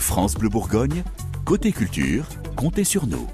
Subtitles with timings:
[0.00, 1.04] France Bleu Bourgogne,
[1.44, 2.24] côté culture,
[2.56, 3.28] comptez sur nous.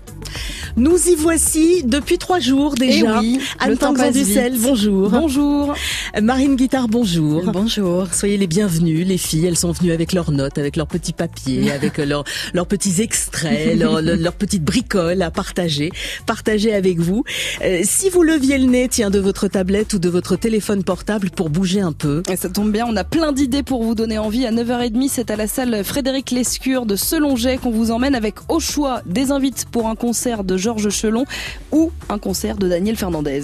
[0.77, 3.15] Nous y voici depuis trois jours déjà.
[3.15, 4.63] Eh oui, Anne le temps passe Dussel, vite.
[4.63, 5.09] bonjour.
[5.09, 5.75] Bonjour.
[6.23, 7.43] Marine Guitard, bonjour.
[7.53, 8.07] Bonjour.
[8.13, 9.47] Soyez les bienvenues, les filles.
[9.47, 12.25] Elles sont venues avec leurs notes, avec leurs petits papiers, avec leurs,
[12.55, 15.91] leurs petits extraits, leurs, leurs- petites bricoles à partager,
[16.27, 17.25] partager avec vous.
[17.63, 21.31] Euh, si vous leviez le nez, tiens, de votre tablette ou de votre téléphone portable
[21.31, 22.23] pour bouger un peu.
[22.31, 24.47] Et ça tombe bien, on a plein d'idées pour vous donner envie.
[24.47, 28.61] À 9h30, c'est à la salle Frédéric Lescure de Selonget qu'on vous emmène avec au
[28.61, 31.25] choix des invites pour un concert de Georges Chelon
[31.73, 33.43] ou un concert de Daniel Fernandez.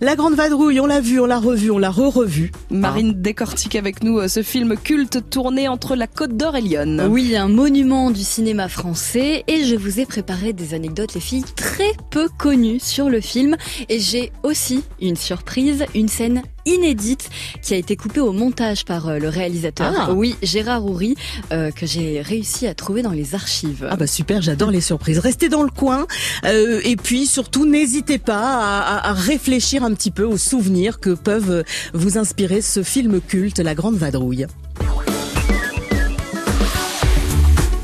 [0.00, 2.52] La Grande Vadrouille, on l'a vu, on l'a revu, on l'a re-revu.
[2.70, 7.08] Marine décortique avec nous euh, ce film culte tourné entre la Côte d'Or et Lyon.
[7.08, 11.44] Oui, un monument du cinéma français et je vous ai préparé des anecdotes les filles
[11.56, 13.56] très peu connues sur le film
[13.88, 17.30] et j'ai aussi une surprise, une scène inédite
[17.62, 19.92] qui a été coupée au montage par euh, le réalisateur.
[19.96, 20.12] Ah.
[20.12, 21.14] Oui, Gérard Houry
[21.52, 23.86] euh, que j'ai réussi à trouver dans les archives.
[23.90, 25.18] Ah bah super, j'adore les surprises.
[25.18, 26.06] Restez dans le coin
[26.44, 31.00] euh, et puis surtout n'hésitez pas à, à- à réfléchir un petit peu aux souvenirs
[31.00, 34.46] que peuvent vous inspirer ce film culte, La Grande Vadrouille.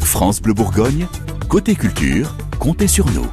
[0.01, 1.07] France Bleu Bourgogne,
[1.49, 3.27] côté culture, comptez sur nous.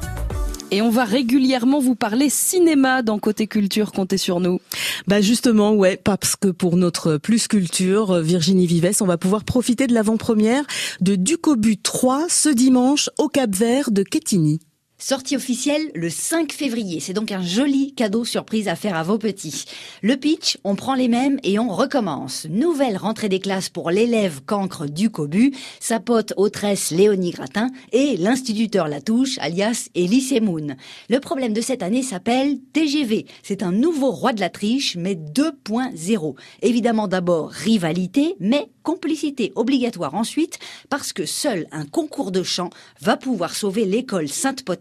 [0.70, 4.60] Et on va régulièrement vous parler cinéma dans Côté Culture, comptez sur nous.
[5.08, 9.88] Bah justement, ouais, parce que pour notre Plus Culture, Virginie Vives, on va pouvoir profiter
[9.88, 10.66] de l'avant-première
[11.00, 14.60] de Ducobu 3 ce dimanche au Cap-Vert de Quetigny.
[15.00, 17.00] Sortie officielle le 5 février.
[17.00, 19.66] C'est donc un joli cadeau surprise à faire à vos petits.
[20.02, 22.48] Le pitch, on prend les mêmes et on recommence.
[22.50, 28.18] Nouvelle rentrée des classes pour l'élève cancre du Cobu, sa pote autresse Léonie Gratin et
[28.18, 30.76] l'instituteur Latouche, alias Elie Semoun.
[31.10, 33.28] Le problème de cette année s'appelle TGV.
[33.44, 36.36] C'est un nouveau roi de la triche, mais 2.0.
[36.64, 40.58] Évidemment d'abord rivalité, mais complicité obligatoire ensuite,
[40.90, 42.70] parce que seul un concours de chant
[43.02, 44.30] va pouvoir sauver l'école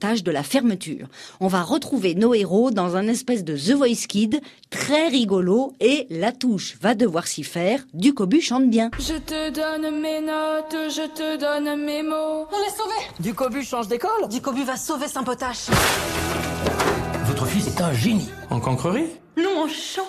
[0.06, 1.08] De la fermeture.
[1.40, 4.40] On va retrouver nos héros dans un espèce de The Voice Kid,
[4.70, 8.92] très rigolo, et la touche va devoir s'y faire, du cobu chante bien.
[9.00, 12.46] Je te donne mes notes, je te donne mes mots.
[12.52, 15.66] On est sauvé Ducobu change d'école Ducobu va sauver Saint-Potache
[17.24, 18.30] Votre fils est un génie.
[18.50, 19.08] En cancrerie?
[19.36, 20.06] Non, en chant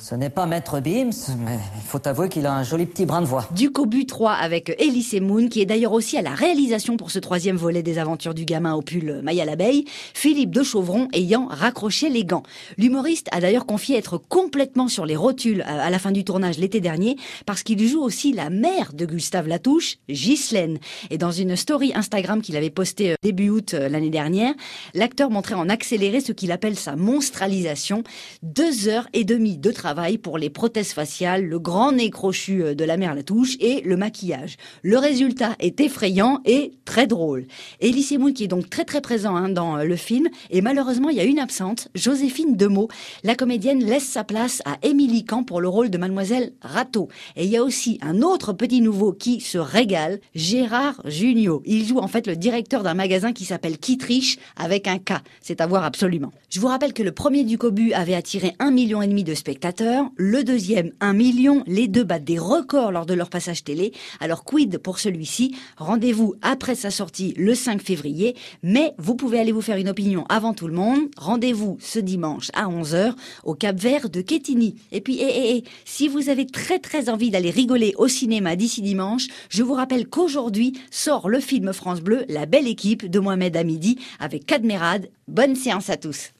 [0.00, 3.20] Ce n'est pas Maître Beams, mais il faut avouer qu'il a un joli petit brin
[3.20, 3.46] de voix.
[3.54, 7.18] Du Cobu 3 avec Elise Moon, qui est d'ailleurs aussi à la réalisation pour ce
[7.18, 9.84] troisième volet des aventures du gamin au pull Maya l'abeille,
[10.14, 12.44] Philippe de Chauvron ayant raccroché les gants.
[12.78, 16.56] L'humoriste a d'ailleurs confié être complètement sur les rotules euh, à la fin du tournage
[16.56, 20.78] l'été dernier, parce qu'il joue aussi la mère de Gustave Latouche, Ghislaine.
[21.10, 24.54] Et dans une story Instagram qu'il avait postée euh, début août euh, l'année dernière,
[24.94, 28.02] l'acteur montrait en accéléré ce qu'il appelle sa monstralisation.
[28.42, 29.89] Deux heures et demie de travail
[30.22, 33.96] pour les prothèses faciales, le grand nez crochu euh, de la mère Latouche et le
[33.96, 34.56] maquillage.
[34.82, 37.46] Le résultat est effrayant et très drôle.
[37.82, 41.08] Elie Semoun qui est donc très très présent hein, dans euh, le film et malheureusement
[41.08, 42.88] il y a une absente, Joséphine Demeaux.
[43.24, 47.08] La comédienne laisse sa place à Émilie Camp pour le rôle de mademoiselle Rateau.
[47.36, 51.62] Et il y a aussi un autre petit nouveau qui se régale, Gérard Junio.
[51.66, 55.14] Il joue en fait le directeur d'un magasin qui s'appelle Kitriche avec un K.
[55.40, 56.32] C'est à voir absolument.
[56.48, 59.34] Je vous rappelle que le premier du Cobu avait attiré un million et demi de
[59.34, 59.79] spectateurs,
[60.16, 63.92] le deuxième un million, les deux battent des records lors de leur passage télé.
[64.20, 65.56] Alors quid pour celui-ci?
[65.76, 70.24] Rendez-vous après sa sortie le 5 février, mais vous pouvez aller vous faire une opinion
[70.28, 71.00] avant tout le monde.
[71.16, 73.14] Rendez-vous ce dimanche à 11h
[73.44, 74.76] au Cap Vert de Quetigny.
[74.92, 78.56] Et puis, eh, eh, eh, si vous avez très très envie d'aller rigoler au cinéma
[78.56, 83.18] d'ici dimanche, je vous rappelle qu'aujourd'hui sort le film France Bleu, La Belle Équipe de
[83.18, 85.10] Mohamed Hamidi avec Cadmerade.
[85.28, 86.32] Bonne séance à tous.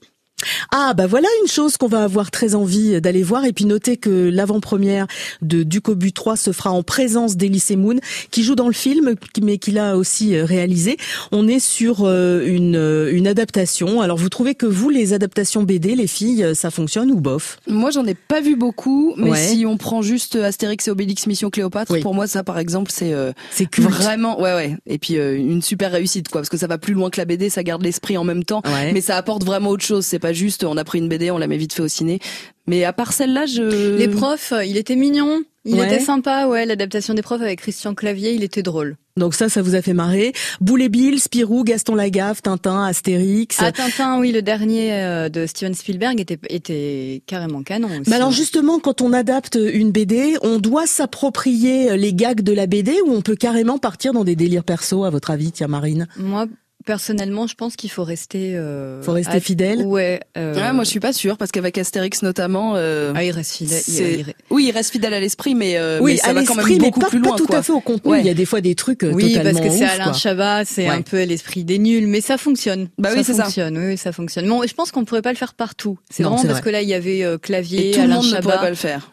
[0.73, 3.97] Ah bah voilà une chose qu'on va avoir très envie d'aller voir et puis notez
[3.97, 5.07] que l'avant-première
[5.43, 7.97] de Ducobu 3 se fera en présence d'Elise Moon
[8.31, 10.97] qui joue dans le film mais qui l'a aussi euh, réalisé.
[11.33, 14.01] On est sur euh, une, euh, une adaptation.
[14.01, 17.59] Alors vous trouvez que vous les adaptations BD les filles ça fonctionne ou bof?
[17.67, 19.39] Moi, j'en ai pas vu beaucoup, mais Ouais.
[19.39, 22.01] si on prend juste Astérix et Obélix Mission Cléopâtre, Oui.
[22.01, 24.77] pour moi, ça, par exemple, c'est euh, C'est vraiment, ouais, ouais.
[24.87, 27.25] Et puis euh, une super réussite, quoi, parce que ça va plus loin que la
[27.25, 28.93] BD, ça garde l'esprit en même temps, Ouais.
[28.93, 30.05] mais ça apporte vraiment autre chose.
[30.05, 32.19] C'est pas juste, on a pris une BD, on la met vite fait au ciné.
[32.67, 33.97] Mais à part celle-là, je.
[33.97, 35.87] Les profs, il était mignon, il Ouais.
[35.87, 38.97] était sympa, ouais, l'adaptation des profs avec Christian Clavier, il était drôle.
[39.17, 40.33] Donc ça ça vous a fait marrer.
[40.61, 43.57] Boule et Bill, Spirou, Gaston Lagaffe, Tintin, Astérix.
[43.59, 48.09] Ah Tintin, oui, le dernier euh, de Steven Spielberg était, était carrément canon aussi.
[48.09, 52.67] Mais alors justement, quand on adapte une BD, on doit s'approprier les gags de la
[52.67, 56.07] BD ou on peut carrément partir dans des délires perso, à votre avis, tiens Marine?
[56.17, 56.47] Moi,
[56.87, 58.57] Personnellement, je pense qu'il faut rester.
[58.57, 59.83] Euh, faut rester fidèle.
[59.83, 60.73] Ouais, euh...
[60.73, 62.73] Moi, je suis pas sûre parce qu'avec Astérix notamment.
[62.77, 63.83] Euh, ah, il reste fidèle.
[63.89, 64.25] Il...
[64.49, 66.67] Oui, il reste fidèle à l'esprit, mais euh, oui, mais ça à va quand même
[66.69, 67.33] mais beaucoup pas, plus loin.
[67.33, 67.59] Pas tout quoi.
[67.59, 68.11] à fait au contenu.
[68.13, 68.21] Ouais.
[68.21, 70.13] Il y a des fois des trucs euh, oui, totalement parce que c'est Alain quoi.
[70.15, 70.95] Chabat, c'est Ouais.
[70.95, 72.89] un peu l'esprit des nuls, mais ça fonctionne.
[72.99, 73.45] Bah ça oui, c'est ça.
[73.45, 73.77] fonctionne.
[73.79, 74.49] Oui, ça fonctionne.
[74.49, 75.99] Bon, je pense qu'on pourrait pas le faire partout.
[76.11, 76.63] C'est vraiment parce vrai.
[76.63, 78.43] que là, il y avait euh, clavier, Et tout le Alain monde ne Chabat.
[78.43, 79.11] pourrait pas le faire.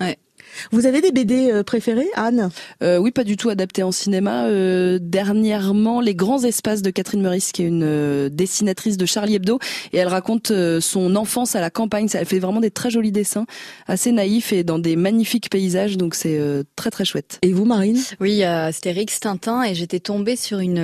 [0.72, 2.50] Vous avez des BD euh, préférés, Anne?
[2.84, 4.46] Euh, oui, pas du tout adapté en cinéma.
[4.46, 9.36] Euh, dernièrement, Les Grands Espaces de Catherine Meurice, qui est une euh, dessinatrice de Charlie
[9.36, 9.60] Hebdo,
[9.94, 12.08] et elle raconte euh, son enfance à la campagne.
[12.08, 13.46] Ça, Elle fait vraiment des très jolis dessins,
[13.88, 17.40] assez naïfs et dans des magnifiques paysages, donc c'est euh, très très chouette.
[17.42, 18.00] Et vous, Marine?
[18.20, 20.78] Oui, Astérix, Tintin, et j'étais tombée sur une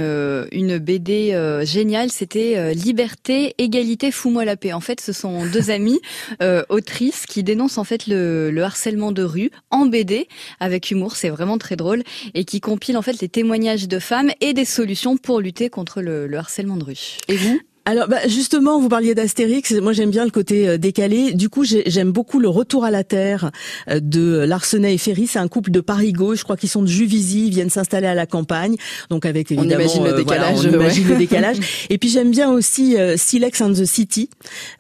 [0.52, 2.12] une BD euh, géniale.
[2.12, 4.74] C'était euh, Liberté, égalité, fous-moi la paix.
[4.74, 6.00] En fait, ce sont deux amies
[6.42, 10.28] euh, autrices qui dénoncent en fait le, le harcèlement de rue en BD
[10.60, 11.16] avec humour.
[11.16, 14.66] C'est vraiment très drôle et qui compile en fait les témoignages de femmes et des
[14.66, 17.18] solutions pour lutter contre le, le harcèlement de rue.
[17.28, 17.60] Et vous?
[17.86, 19.74] Alors bah, justement, vous parliez d'Astérix.
[19.74, 21.34] Moi, j'aime bien le côté euh, décalé.
[21.34, 23.52] Du coup, j'ai- j'aime beaucoup le Retour à la Terre
[23.90, 25.28] euh, de Larsenet et Ferry.
[25.28, 26.40] C'est un couple de Paris-Gauche.
[26.40, 28.76] Je crois qu'ils sont de Juvisy, ils viennent s'installer à la campagne.
[29.10, 30.76] Donc avec On évidemment, imagine le euh, voilà, décalage, on ouais.
[30.86, 31.58] imagine le décalage.
[31.90, 34.30] Et puis j'aime bien aussi Silex and the City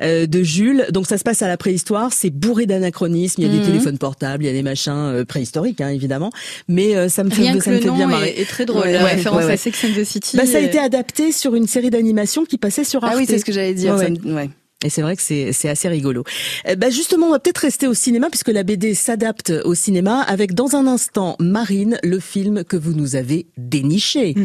[0.02, 0.86] de Jules.
[0.92, 2.14] Donc ça se passe à la préhistoire.
[2.14, 3.42] C'est bourré d'anachronismes.
[3.42, 3.60] Il y a Mhm.
[3.60, 6.30] des téléphones portables, il y a des machins préhistoriques, hein, évidemment.
[6.70, 8.30] Mais ça me fait, Rien ça me fait bien marrer.
[8.30, 8.84] est, est très drôle.
[8.84, 10.38] Ouais, la ouais, référence à Sex and the City.
[10.38, 13.13] Bah, ça a été adapté sur une série d'animation qui passait sur Arte.
[13.16, 13.94] Ah oui, c'est ce que j'allais dire.
[13.94, 14.19] Ouais, ça ouais.
[14.24, 14.50] me- ouais.
[14.86, 16.25] Et c'est vrai que c'est c'est assez rigolo.
[16.68, 20.19] Euh, bah justement, on va peut-être rester au cinéma puisque la BD s'adapte au cinéma
[20.24, 24.36] avec dans un instant Marine, le film que vous nous avez déniché.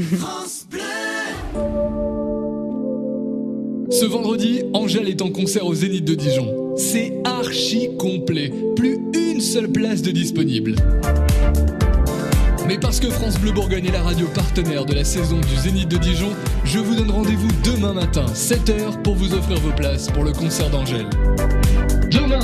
[3.91, 6.75] Ce vendredi, Angèle est en concert au Zénith de Dijon.
[6.77, 8.53] C'est archi complet.
[8.77, 10.77] Plus une seule place de disponible.
[12.69, 15.89] Mais parce que France Bleu Bourgogne est la radio partenaire de la saison du Zénith
[15.89, 20.23] de Dijon, je vous donne rendez-vous demain matin, 7h, pour vous offrir vos places pour
[20.23, 21.09] le concert d'Angèle.
[22.11, 22.41] Demain,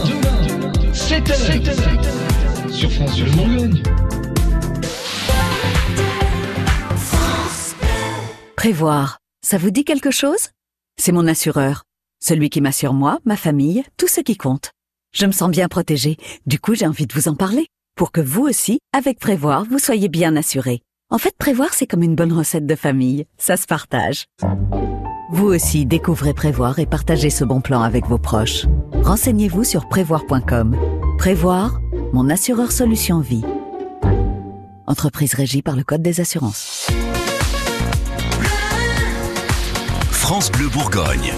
[0.94, 3.82] 7h, sur France Bleu Bourgogne.
[8.56, 10.48] Prévoir, ça vous dit quelque chose?
[10.96, 11.82] C'est mon assureur.
[12.18, 14.70] Celui qui m'assure moi, ma famille, tout ce qui compte.
[15.12, 16.16] Je me sens bien protégée.
[16.46, 17.68] Du coup, j'ai envie de vous en parler.
[17.96, 20.80] Pour que vous aussi, avec Prévoir, vous soyez bien assurés.
[21.10, 23.24] En fait, Prévoir, c'est comme une bonne recette de famille.
[23.38, 24.24] Ça se partage.
[25.30, 28.66] Vous aussi, découvrez Prévoir et partagez ce bon plan avec vos proches.
[28.94, 30.76] Renseignez-vous sur prévoir.com.
[31.18, 31.80] Prévoir,
[32.12, 33.44] mon assureur solution vie.
[34.88, 36.88] Entreprise régie par le Code des assurances.
[40.10, 41.32] France Bleu Bourgogne.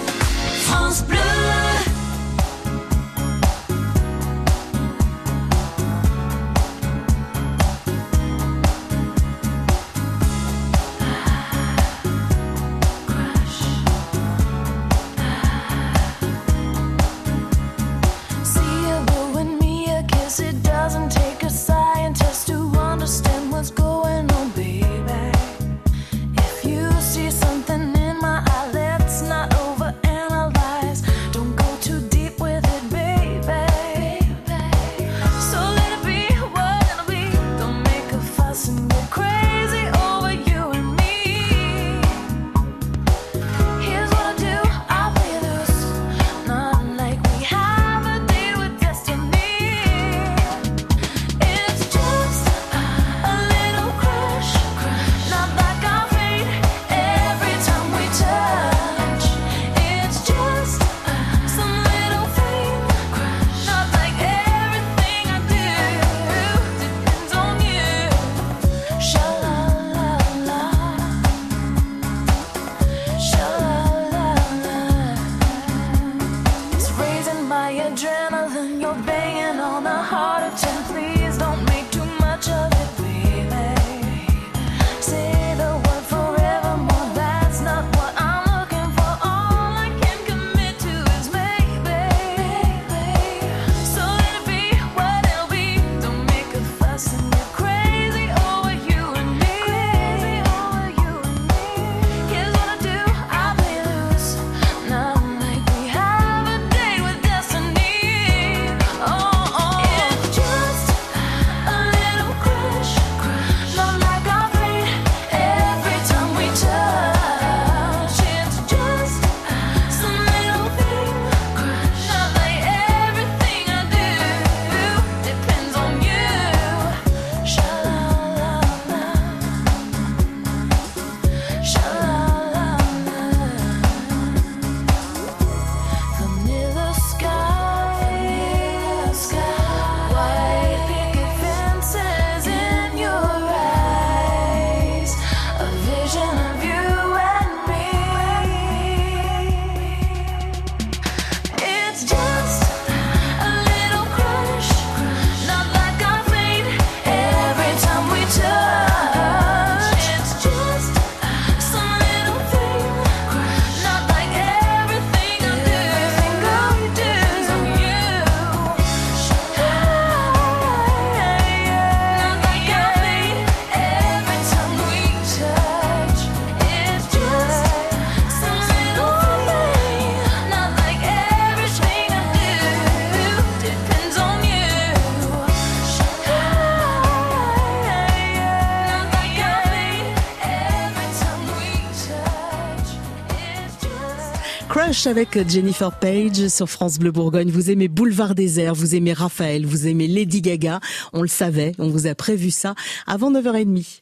[195.05, 197.51] Avec Jennifer Page sur France Bleu Bourgogne.
[197.51, 200.79] Vous aimez Boulevard Désert, vous aimez Raphaël, vous aimez Lady Gaga.
[201.13, 202.73] On le savait, on vous a prévu ça
[203.05, 204.01] avant 9h30.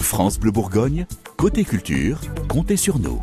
[0.00, 1.06] France Bleu Bourgogne,
[1.36, 3.22] côté culture, comptez sur nous.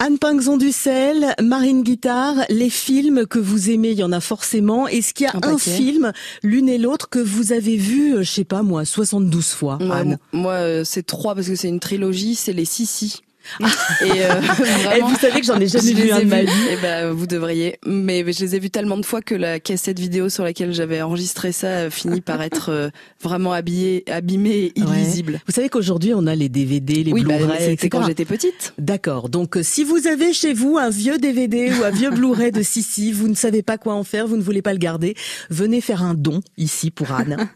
[0.00, 4.20] Anne Pinxon du Sel, Marine Guitare, les films que vous aimez, il y en a
[4.20, 4.86] forcément.
[4.86, 6.12] Est-ce qu'il y a Un film,
[6.44, 9.90] l'une et l'autre, que vous avez vu, euh, je sais pas moi, 72 fois Ouais,
[9.90, 10.18] Anne?
[10.32, 13.22] moi, euh, c'est trois parce que c'est une trilogie, c'est les Sissi.
[14.04, 14.34] Et euh,
[14.84, 16.50] vraiment, vous savez que j'en ai jamais vu un de ma vie.
[16.72, 17.78] Eh ben, vous devriez.
[17.86, 21.02] Mais je les ai vus tellement de fois que la cassette vidéo sur laquelle j'avais
[21.02, 22.90] enregistré ça euh, finit par être euh,
[23.22, 25.02] vraiment habillée, abîmée et Ouais.
[25.02, 25.40] illisible.
[25.46, 27.88] Vous savez qu'aujourd'hui, on a les DVD, les oui, bah, Blu-ray, c'était etc.
[27.90, 28.74] quand j'étais petite.
[28.78, 29.28] D'accord.
[29.28, 32.62] Donc, euh, si vous avez chez vous un vieux DVD ou un vieux Blu-ray de
[32.62, 35.14] Sissi, vous ne savez pas quoi en faire, vous ne voulez pas le garder,
[35.50, 37.48] venez faire un don ici pour Anne.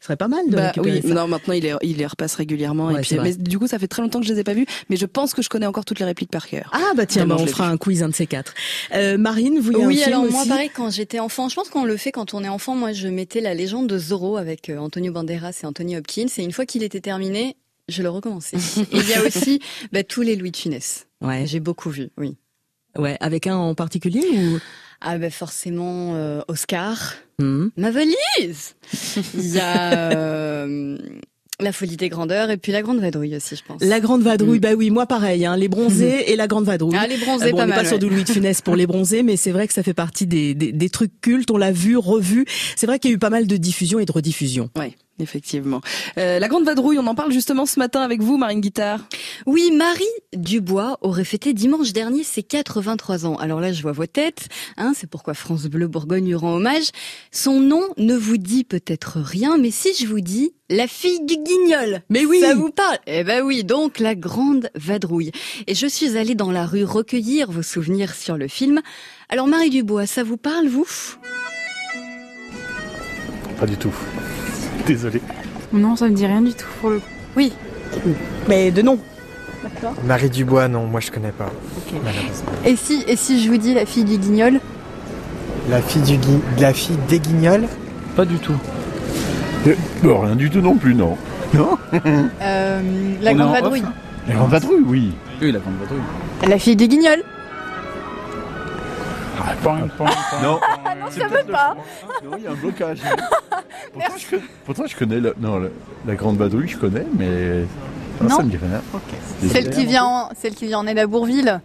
[0.00, 1.08] Ce serait pas mal de Bah, oui, ça.
[1.14, 2.86] non, maintenant il les, il les repasse régulièrement.
[2.88, 3.34] Ouais, et c'est puis, vrai.
[3.38, 5.06] mais du coup, ça fait très longtemps que je les ai pas vus, mais je
[5.06, 6.70] pense que je connais encore toutes les répliques par cœur.
[6.72, 7.72] Ah bah tiens, bah, on fera vu.
[7.74, 8.54] un quiz un de ces quatre.
[8.94, 11.54] Euh, Marine, vous y un Oui, film alors moi aussi pareil quand j'étais enfant, je
[11.54, 12.74] pense qu'on le fait quand on est enfant.
[12.74, 16.26] Moi, je mettais la légende de Zorro avec euh, Antonio Banderas et Anthony Hopkins.
[16.38, 17.56] Et une fois qu'il était terminé,
[17.88, 18.56] je le recommençais.
[18.92, 19.60] et il y a aussi
[19.92, 21.06] bah, tous les Louis de Funès.
[21.20, 21.44] Ouais.
[21.46, 22.36] J'ai beaucoup vu, oui.
[22.96, 24.58] Ouais, avec un en particulier ou?
[25.06, 27.66] Ah bah forcément euh, Oscar, Hmm.
[27.76, 28.76] ma valise.
[29.34, 30.96] Il y a euh,
[31.64, 33.82] la folie des grandeurs et puis la grande vadrouille aussi, je pense.
[33.82, 34.60] La Grande Vadrouille, Mm.
[34.60, 36.96] bah oui, moi pareil, hein, les bronzés et la Grande Vadrouille.
[36.98, 37.78] Ah les bronzés, Ah bon, pas on mal.
[37.82, 39.94] pas sur du Louis de Funès pour les bronzés, mais c'est vrai que ça fait
[39.94, 41.50] partie des, des, des trucs cultes.
[41.50, 42.44] On l'a vu, revu.
[42.76, 44.70] C'est vrai qu'il y a eu pas mal de diffusion et de rediffusion.
[44.78, 45.80] Ouais, effectivement.
[46.18, 49.00] Euh, la grande vadrouille, on en parle justement ce matin avec vous, Marine Guitare.
[49.46, 50.02] Oui, Marie
[50.34, 53.36] Dubois aurait fêté dimanche dernier ses 83 ans.
[53.36, 56.90] Alors là, je vois vos têtes, hein, c'est pourquoi France Bleu Bourgogne lui rend hommage.
[57.30, 61.36] Son nom ne vous dit peut-être rien, mais si je vous dis la fille du
[61.36, 62.40] guignol, Mais oui.
[62.40, 62.98] ça vous parle?
[63.06, 65.30] Eh ben oui, donc la grande vadrouille.
[65.66, 68.80] Et je suis allée dans la rue recueillir vos souvenirs sur le film.
[69.28, 70.86] Alors Marie Dubois, ça vous parle, vous?
[73.58, 73.94] Pas du tout.
[74.86, 75.20] Désolé.
[75.72, 77.06] Non, ça me dit rien du tout pour le coup.
[77.36, 77.52] Oui.
[78.48, 78.98] Mais de nom.
[80.04, 81.50] Marie Dubois, non, moi je connais pas.
[82.64, 84.60] Et si, et si je vous dis la fille du guignol?
[85.70, 86.38] La fille du gui...
[86.60, 87.64] la fille des guignols?
[88.14, 88.56] Pas du tout.
[90.02, 91.16] Bon, rien du tout non plus, non.
[91.54, 91.78] Non?
[92.42, 92.80] Euh,
[93.22, 93.82] La On grande vadrouille.
[93.82, 93.88] off
[94.28, 95.12] La grande vadrouille, oui.
[95.40, 96.02] Oui, la grande vadrouille.
[96.48, 97.22] La fille du guignol
[99.40, 99.52] Ah.
[100.42, 100.60] Non,
[101.04, 101.76] Non, ça veut pas
[102.24, 102.98] non, il y a un blocage.
[103.92, 105.68] pourtant, je, connais- pourtant, je connais la, non, la,
[106.06, 107.64] la grande vadrouille, je connais, mais
[108.20, 108.36] ah, Non.
[108.36, 108.82] ça me dit rien.
[109.50, 111.60] Celle qui vient en, celle qui vient en aide à Bourville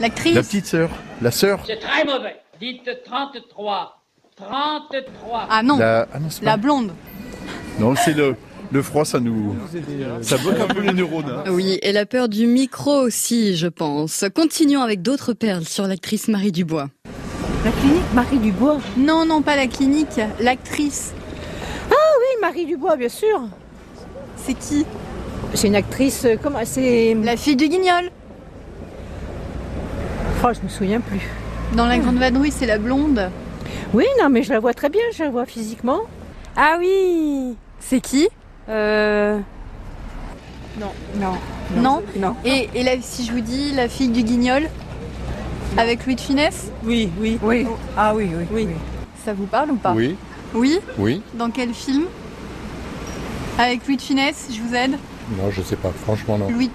[0.00, 0.90] L'actrice La petite sœur,
[1.22, 1.60] la sœur.
[1.66, 2.36] C'est très mauvais.
[2.60, 4.02] Dites 33.
[4.36, 5.46] 33.
[5.50, 6.92] Ah non, La, ah non, la blonde.
[7.78, 8.36] non, c'est le,
[8.70, 9.56] le froid, ça nous,
[10.20, 11.30] ça bloque un peu les neurones.
[11.30, 11.50] hein.
[11.50, 14.24] Oui, et la peur du micro aussi, je pense.
[14.34, 16.88] Continuons avec d'autres perles sur l'actrice Marie Dubois.
[17.66, 21.12] La clinique Marie Dubois Non, non, pas la clinique, l'actrice.
[21.90, 23.40] Oui, Marie Dubois, bien sûr.
[24.36, 24.86] C'est qui?
[25.52, 28.10] C'est une actrice, euh, comment c'est La fille du guignol.
[30.44, 31.20] Oh, je me souviens plus.
[31.76, 33.30] Dans la grande vadrouille, c'est la blonde.
[33.92, 36.02] Oui, non, mais je la vois très bien, je la vois physiquement.
[36.56, 38.28] Ah oui C'est qui?
[38.68, 39.40] Euh...
[40.78, 41.32] Non, non.
[41.76, 42.36] Non Non.
[42.44, 44.68] Et, et la- si je vous dis la fille du guignol?
[45.76, 47.38] Avec Louis de Funès Oui, oui.
[47.42, 47.66] Oui.
[47.96, 48.46] Ah oui, oui.
[48.50, 48.68] Oui.
[49.24, 50.16] Ça vous parle ou pas Oui,
[50.54, 51.22] Oui oui.
[51.34, 52.04] Dans quel film
[53.58, 54.92] Avec Louis de Funès, je vous aide
[55.36, 56.50] Non, je sais pas, franchement, non.
[56.50, 56.70] Louis...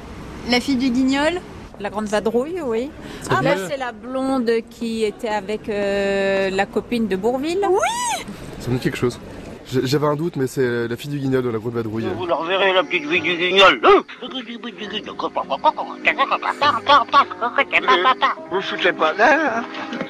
[0.49, 1.39] La fille du guignol
[1.79, 2.89] La grande vadrouille, oui.
[3.29, 3.67] Ah, là, bien.
[3.69, 7.61] c'est la blonde qui était avec euh, la copine de Bourville.
[7.69, 8.25] Oui.
[8.59, 9.19] Ça me dit quelque chose.
[9.83, 12.05] J'avais un doute, mais c'est la fille du guignol de la grande vadrouille.
[12.17, 13.79] Vous leur verrez la petite fille du guignol.
[18.51, 19.63] Vous foutez pas là.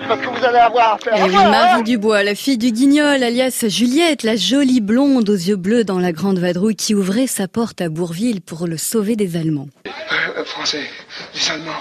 [0.07, 1.51] Parce que vous allez avoir affaire Eh à oui, moi, hein.
[1.51, 5.99] Marie Dubois, la fille du guignol, alias Juliette, la jolie blonde aux yeux bleus dans
[5.99, 9.67] la grande vadrouille qui ouvrait sa porte à Bourville pour le sauver des Allemands.
[9.85, 10.83] Euh, Français,
[11.35, 11.71] les Allemands,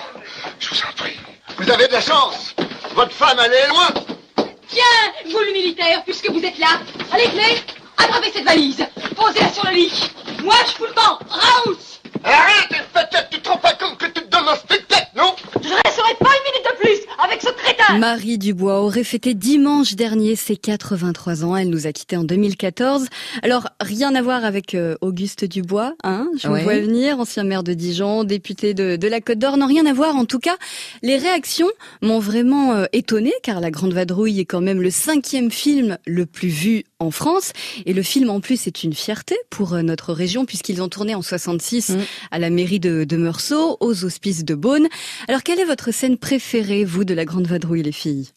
[0.59, 1.17] je vous en prie.
[1.59, 2.55] Vous avez de la chance.
[2.95, 4.05] Votre femme, elle est loin.
[4.71, 6.81] Tiens, vous le militaire, puisque vous êtes là,
[7.13, 7.61] allez clés,
[7.99, 8.87] attrapez cette valise,
[9.17, 10.11] posez-la sur le lit.
[10.45, 11.79] Moi, je fous le camp, Raoult
[12.23, 15.35] Arrête, peut-être tu te rends pas compte que tu te donnes un spectacle, non?
[15.61, 19.95] Je resterai pas une minute de plus avec ce crétin Marie Dubois aurait fêté dimanche
[19.95, 21.57] dernier ses 83 ans.
[21.57, 23.07] Elle nous a quittés en 2014.
[23.43, 27.63] Alors, rien à voir avec euh, Auguste Dubois, hein Je vous vois venir, ancien maire
[27.63, 29.57] de Dijon, député de, de la Côte d'Or.
[29.57, 30.17] Non, rien à voir.
[30.17, 30.57] En tout cas,
[31.03, 31.69] les réactions
[32.03, 36.27] m'ont vraiment euh, étonnée, car La Grande Vadrouille est quand même le cinquième film le
[36.27, 37.53] plus vu en France.
[37.87, 41.15] Et le film, en plus, est une fierté pour euh, notre région, puisqu'ils ont tourné
[41.15, 41.97] en 66
[42.31, 44.87] à la mairie de, de Meursault, aux hospices de Beaune.
[45.29, 48.29] Alors, quelle est votre scène préférée, vous, de La Grande Vadrouille, les filles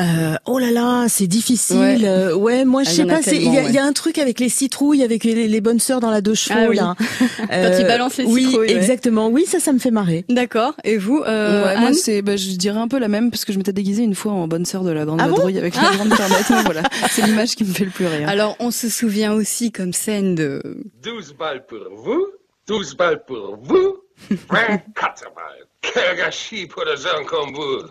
[0.00, 1.76] Euh, oh là là, c'est difficile.
[1.78, 1.98] Ouais.
[2.04, 3.20] Euh, Ouais, moi je Ah, sais pas.
[3.32, 6.10] Il y, a- y un truc avec les citrouilles, avec les, les bonnes sœurs dans
[6.10, 6.76] la deux chevaux Ah oui.
[6.76, 6.94] là.
[7.38, 8.76] Quand ils balancent les oui, citrouilles, ouais.
[8.76, 9.28] exactement.
[9.28, 10.24] Oui, ça, ça me fait marrer.
[10.30, 10.74] D'accord.
[10.84, 13.52] Et vous, euh, ouais, moi c'est, bah, je dirais un peu la même parce que
[13.52, 15.74] je m'étais déguisée une fois en bonne sœur de la grande Ah bon vadrouille avec
[15.76, 15.96] la Ah.
[15.96, 16.08] grande.
[16.10, 18.26] Mais voilà, c'est l'image qui me fait le plus rire.
[18.28, 20.62] Alors, on se souvient aussi comme scène de
[21.02, 22.26] 12 balles pour vous,
[22.68, 23.96] 12 balles pour vous,
[24.30, 25.66] 24 balles.
[25.82, 27.82] Quel gâchis pour des gens comme vous.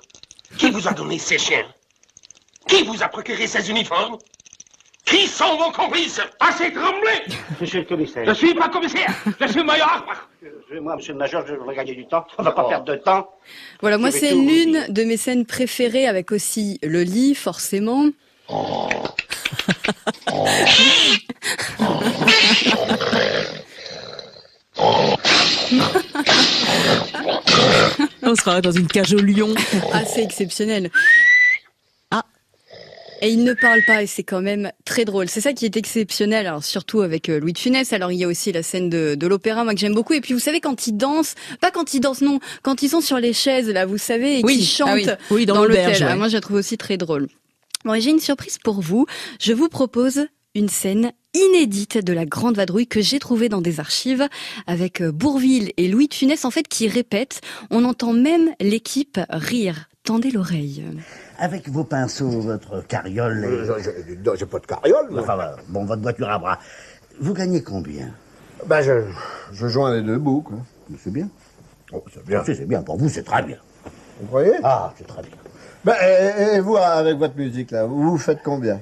[0.57, 1.65] Qui vous a donné ces chiens
[2.67, 4.17] Qui vous a procuré ces uniformes?
[5.05, 6.21] Qui sont vos complices?
[6.39, 7.11] Assez tremblé
[7.59, 8.25] Monsieur le commissaire.
[8.25, 10.05] Je suis pas commissaire, je suis major
[10.81, 12.25] Moi, monsieur le major, je voudrais gagner du temps.
[12.37, 13.29] On va pas perdre de temps.
[13.81, 18.05] Voilà, moi c'est l'une de mes scènes préférées avec aussi le lit, forcément.
[28.23, 29.53] On sera dans une cage au lion.
[29.93, 30.89] Assez exceptionnel.
[32.11, 32.23] Ah.
[33.21, 35.27] Et il ne parle pas et c'est quand même très drôle.
[35.29, 37.91] C'est ça qui est exceptionnel, alors surtout avec euh, Louis de Funès.
[37.93, 40.13] Alors il y a aussi la scène de, de l'opéra, moi que j'aime beaucoup.
[40.13, 43.01] Et puis vous savez quand ils dansent, pas quand ils dansent, non, quand ils sont
[43.01, 44.57] sur les chaises là, vous savez, et Oui.
[44.57, 45.07] qu'ils chantent Ah oui.
[45.31, 45.75] Oui, dans l'hôtel.
[45.83, 46.07] l'auberge, ouais.
[46.11, 47.27] Ah, moi je la trouve aussi très drôle.
[47.85, 49.05] Bon, j'ai une surprise pour vous.
[49.39, 50.25] Je vous propose
[50.59, 54.27] une scène inédite de la Grande Vadrouille que j'ai trouvée dans des archives
[54.67, 57.39] avec euh, Bourville et Louis Funès en fait qui répètent.
[57.71, 59.87] On entend même l'équipe rire.
[60.03, 60.83] Tendez l'oreille.
[61.37, 63.45] Avec vos pinceaux, votre carriole.
[63.45, 65.07] et- J'ai pas de carriole.
[65.19, 65.55] Enfin, voilà.
[65.69, 66.59] bon, votre voiture à bras.
[67.21, 68.09] Vous gagnez combien?
[68.65, 69.03] Ben, je,
[69.53, 70.57] je joins les deux bouts, quoi.
[71.01, 71.29] C'est bien.
[71.93, 72.43] Oh, c'est bien.
[72.43, 72.81] Si, c'est bien.
[72.81, 73.57] Pour vous, c'est très bien.
[74.19, 74.53] Vous croyez?
[74.63, 75.31] Ah, c'est très bien.
[75.85, 78.81] Ben, et, et vous, avec votre musique, là, vous faites combien?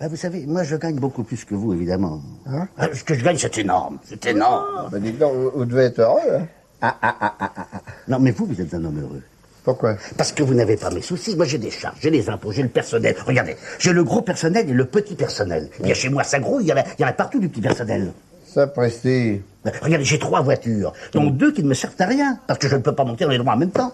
[0.00, 2.20] Ben, vous savez, moi, je gagne beaucoup plus que vous, évidemment.
[2.46, 3.98] Hein Ah, Ce que je gagne, c'est énorme.
[4.04, 4.88] C'est énorme.
[4.92, 6.46] Ben, dites donc, vous, vous devez être heureux, hein
[6.80, 7.80] Ah, ah, ah, ah, ah, ah.
[8.06, 9.22] Non, mais vous, vous êtes un homme heureux.
[9.64, 9.96] Pourquoi?
[10.16, 11.34] Parce que vous n'avez pas mes soucis.
[11.36, 13.16] Moi, j'ai des charges, j'ai les impôts, j'ai le personnel.
[13.26, 15.68] Regardez, j'ai le gros personnel et le petit personnel.
[15.80, 17.12] Il y a chez moi, ça grouille, il y en a, il y en a
[17.12, 18.12] partout du petit personnel.
[18.46, 19.42] Sapristi.
[19.64, 22.68] Ben, Regardez, j'ai trois voitures, dont deux qui ne me servent à rien, parce que
[22.68, 23.92] je ne peux pas monter dans les droits en même temps.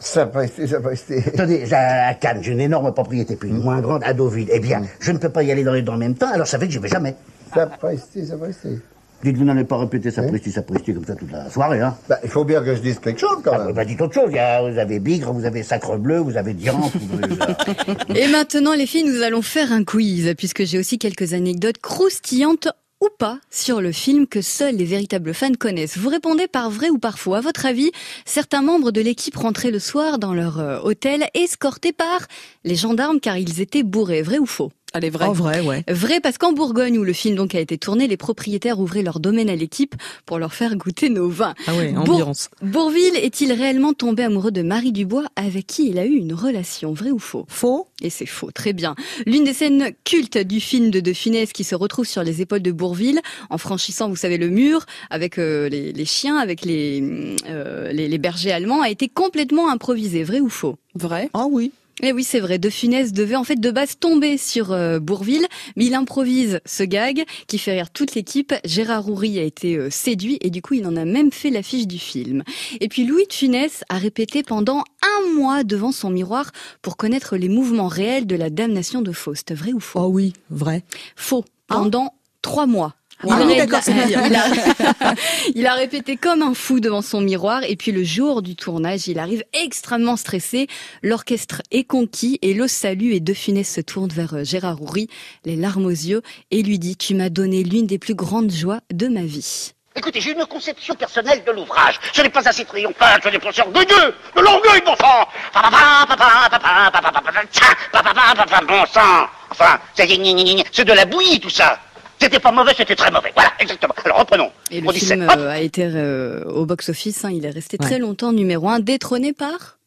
[0.00, 1.14] Sapristi, sapristi.
[1.26, 4.48] Attendez, j'ai à Cannes, j'ai une énorme propriété, puis une moins grande à Deauville.
[4.52, 6.46] Eh bien, je ne peux pas y aller dans les deux en même temps, alors
[6.46, 7.14] ça fait que j'y vais jamais.
[7.54, 8.78] Sapristi, sapristi.
[9.24, 11.96] Dites-vous, n'allez pas répéter sapristi, sapristi comme ça toute la soirée, hein.
[12.08, 13.74] Ben, il faut bien que je dise quelque chose, quand Ah, même.
[13.74, 14.28] bah, dites autre chose.
[14.30, 16.88] Il y a- vous avez Bigre, vous avez Sacre Bleu, vous avez Diamant.
[16.94, 20.98] vous avez, euh, Et maintenant, les filles, nous allons faire un quiz, puisque j'ai aussi
[21.00, 22.68] quelques anecdotes croustillantes
[23.00, 25.98] ou pas sur le film que seuls les véritables fans connaissent.
[25.98, 27.34] Vous répondez par vrai ou par faux.
[27.34, 27.92] À votre avis,
[28.24, 32.26] certains membres de l'équipe rentraient le soir dans leur euh, hôtel escortés par
[32.64, 34.22] les gendarmes car ils étaient bourrés.
[34.22, 34.72] Vrai ou faux?
[34.94, 35.26] Allez, vrai.
[35.26, 35.84] En vrai, ouais.
[35.88, 39.20] Vrai parce qu'en Bourgogne où le film donc a été tourné, les propriétaires ouvraient leur
[39.20, 41.54] domaine à l'équipe pour leur faire goûter nos vins.
[41.66, 42.48] Ah ouais, Bour- ambiance.
[42.62, 46.92] Bourville est-il réellement tombé amoureux de Marie Dubois avec qui il a eu une relation?
[46.94, 47.44] Vrai ou faux?
[47.48, 47.86] Faux.
[48.00, 48.94] Et c'est faux, très bien.
[49.26, 52.62] L'une des scènes cultes du film de De Funès qui se retrouve sur les épaules
[52.62, 53.20] de Bourville
[53.50, 58.08] en franchissant, vous savez, le mur avec euh, les, les chiens, avec les, euh, les,
[58.08, 60.22] les bergers allemands a été complètement improvisée.
[60.22, 60.76] Vrai ou faux?
[60.94, 61.28] Vrai.
[61.34, 61.72] Ah oui.
[62.02, 62.58] Eh oui, c'est vrai.
[62.58, 66.84] De Funès devait en fait de base tomber sur euh, Bourville, mais il improvise ce
[66.84, 68.54] gag qui fait rire toute l'équipe.
[68.64, 71.86] Gérard Roury a été euh, séduit et du coup, il en a même fait l'affiche
[71.86, 72.44] du film.
[72.80, 77.36] Et puis Louis de Funès a répété pendant un mois devant son miroir pour connaître
[77.36, 79.52] les mouvements réels de la damnation de Faust.
[79.52, 80.00] Vrai ou faux?
[80.00, 80.84] Oh oui, vrai.
[81.16, 81.44] Faux.
[81.66, 82.94] Pendant trois mois.
[83.28, 84.20] Ah oui, d'accord, c'est pire.
[84.26, 85.14] il, a,
[85.54, 89.08] il a répété comme un fou devant son miroir et puis le jour du tournage,
[89.08, 90.68] il arrive extrêmement stressé.
[91.02, 95.08] L'orchestre est conquis et le salue et De Funès se tourne vers euh, Gérard Houry,
[95.44, 98.80] les larmes aux yeux, et lui dit «Tu m'as donné l'une des plus grandes joies
[98.92, 99.72] de ma vie».
[99.96, 101.98] Écoutez, j'ai une conception personnelle de l'ouvrage.
[102.12, 105.70] Ce n'est pas assez triomphal, ce n'est pas orgueilleux, de l'orgueil, bon sang Papa,
[106.06, 111.04] papa, papa, papa, papa, papa, tcha, papa, papa, papa, bon sang Enfin, c'est de la
[111.04, 111.80] bouillie, tout ça
[112.20, 113.30] C'était pas mauvais, c'était très mauvais.
[113.34, 113.94] Voilà, exactement.
[114.04, 114.50] Alors, reprenons.
[114.70, 115.34] Et le film hop.
[115.36, 117.86] euh, a été euh, au box-office, hein, il est resté Ouais.
[117.86, 119.78] très longtemps numéro un, détrôné par?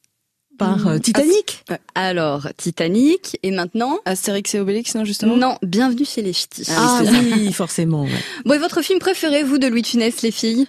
[0.58, 1.64] Par euh, Titanic.
[1.96, 3.98] Alors, Titanic, et maintenant?
[4.06, 5.36] Astérix et Obélix, non, justement?
[5.36, 6.68] Non, bienvenue chez les ch'tis.
[6.70, 8.04] Ah oui, forcément.
[8.04, 8.10] ouais.
[8.46, 10.68] Bon, et votre film préféré, vous, de Louis de Funès, les filles?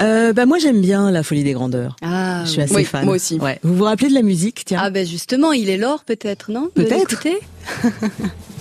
[0.00, 1.96] Euh, bah moi j'aime bien La Folie des grandeurs.
[2.02, 3.04] Ah, Je suis assez oui, fan.
[3.06, 3.34] Moi aussi.
[3.40, 3.58] Ouais.
[3.64, 4.78] Vous vous rappelez de la musique, tiens?
[4.80, 6.70] Ah ben justement, il est l'or peut-être, non?
[6.74, 7.24] Peut-être.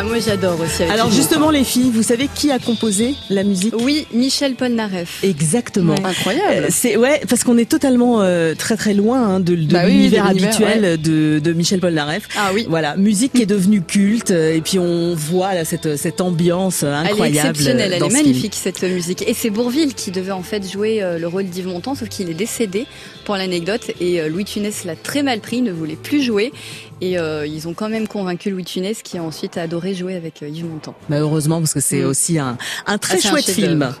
[0.00, 0.82] Ah moi j'adore aussi.
[0.84, 3.74] avec Alors justement les filles, vous savez qui a composé la musique?
[3.80, 5.24] Oui, Michel Polnareff.
[5.24, 5.94] Exactement.
[5.94, 6.04] Ouais.
[6.04, 6.66] Incroyable.
[6.66, 9.82] Euh, C'est ouais parce qu'on est totalement euh, très très loin hein, de, de Bah
[9.86, 12.28] oui, l'univers de l'univers, habituel de, de Michel Polnareff.
[12.36, 12.66] Ah oui.
[12.68, 16.82] Voilà, musique qui est devenue culte euh, et puis on voit là cette cette ambiance
[16.84, 17.48] euh, Elle est incroyable.
[17.48, 18.12] exceptionnelle, elle est film.
[18.22, 19.24] magnifique cette musique.
[19.26, 22.30] Et c'est Bourville qui devait en fait jouer euh, le rôle d'Yves Montand, sauf qu'il
[22.30, 22.86] est décédé
[23.24, 23.90] pour l'anecdote.
[24.00, 26.52] Et euh, Louis de Funès l'a très mal pris, ne voulait plus jouer.
[27.00, 30.42] Et euh, ils ont quand même convaincu Louis Funès qui a ensuite adoré jouer avec
[30.42, 30.94] euh, Yves Montand.
[31.08, 32.06] Bah heureusement parce que c'est Mm.
[32.06, 33.94] aussi un un très Ah, un chouette film.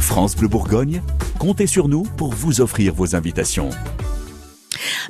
[0.00, 1.02] France Bleu Bourgogne,
[1.38, 3.70] comptez sur nous pour vous offrir vos invitations.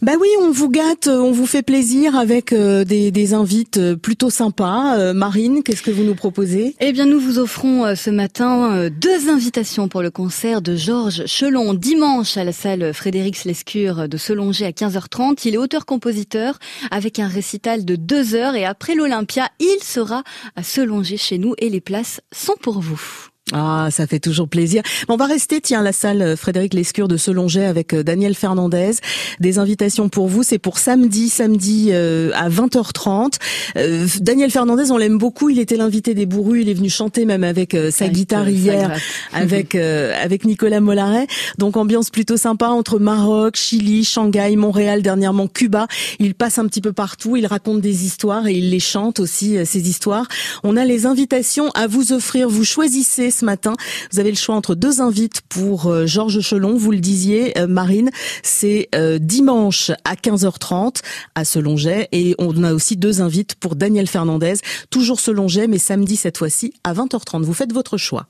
[0.03, 3.77] Bah oui, on vous gâte, euh, on vous fait plaisir avec euh, des, des invites
[3.77, 5.13] euh, plutôt sympas.
[5.13, 6.75] Marine, qu'est-ce que vous nous proposez?
[6.81, 11.75] Eh bien, nous vous offrons ce matin deux invitations pour le concert de Georges Chelon
[11.75, 15.43] dimanche à la salle Frédéric Lescure de Selongé à 15h30.
[15.45, 16.59] Il est auteur-compositeur
[16.91, 20.23] avec un récital de deux heures et après l'Olympia, il sera
[20.57, 23.30] à Selongé chez nous et les places sont pour vous.
[23.53, 24.83] Ah, ça fait toujours plaisir.
[25.09, 28.37] On va rester, tiens, à la salle euh, Frédéric Lescure de Selongé avec euh, Daniel
[28.37, 28.93] Fernandez.
[29.41, 33.39] Des invitations pour vous, c'est pour samedi, samedi euh, à 20h30.
[33.77, 35.51] Euh, Daniel Fernandez, on l'aime beaucoup.
[35.51, 36.63] Il était l'invité des Bourrus.
[36.63, 38.97] Il est venu chanter même avec euh, sa Avec, guitare hier,
[39.33, 41.27] avec euh, avec Nicolas Mollaret.
[41.59, 45.87] Donc ambiance plutôt sympa entre Maroc, Chili, Shanghai, Montréal, dernièrement Cuba.
[46.19, 47.37] Il passe un petit peu partout.
[47.37, 50.27] Il raconte des histoires et il les chante aussi euh, ces histoires.
[50.63, 52.49] On a les invitations à vous offrir.
[52.49, 53.75] Vous choisissez ce matin.
[54.13, 56.77] Vous avez le choix entre deux invites pour euh, Georges Chelon.
[56.77, 58.11] Vous le disiez, euh, Marine,
[58.43, 61.03] c'est euh, dimanche à 15h30
[61.35, 62.09] à Selonget.
[62.13, 64.55] Et on a aussi deux invites pour Daniel Fernandez,
[64.91, 67.43] toujours Selonget, mais samedi cette fois-ci à 20h30.
[67.43, 68.27] Vous faites votre choix.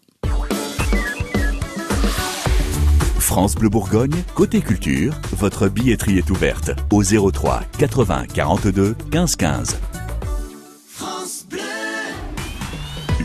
[3.19, 9.77] France Bleu Bourgogne, côté culture, votre billetterie est ouverte au 03 80 42 15 15.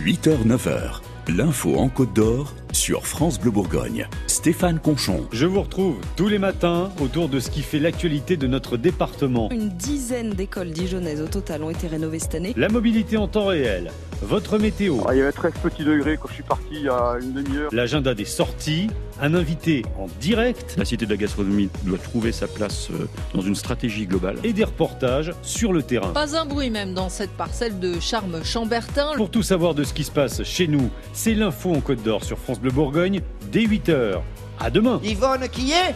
[0.05, 4.07] 8h 9h, l'info en Côte d'Or sur France Bleu Bourgogne.
[4.27, 5.25] Stéphane Conchon.
[5.31, 9.49] Je vous retrouve tous les matins autour de ce qui fait l'actualité de notre département.
[9.51, 12.53] Une dizaine d'écoles dijonnaises au total ont été rénovées cette année.
[12.57, 16.27] La mobilité en temps réel, votre météo, Ah, il y avait 13 petits degrés quand
[16.27, 17.69] je suis parti il y a une demi-heure.
[17.73, 18.87] l'agenda des sorties,
[19.21, 23.41] un invité en direct La Cité de la gastronomie doit trouver sa place euh, dans
[23.41, 24.37] une stratégie globale.
[24.43, 26.09] et des reportages sur le terrain.
[26.09, 29.11] Pas un bruit même dans cette parcelle de charme chambertin.
[29.15, 32.23] Pour tout savoir de ce qui se passe chez nous, c'est l'info en Côte d'Or
[32.23, 34.21] sur France Bleu Bourgogne dès 8h.
[34.59, 34.99] À demain.
[35.03, 35.95] Yvonne qui est?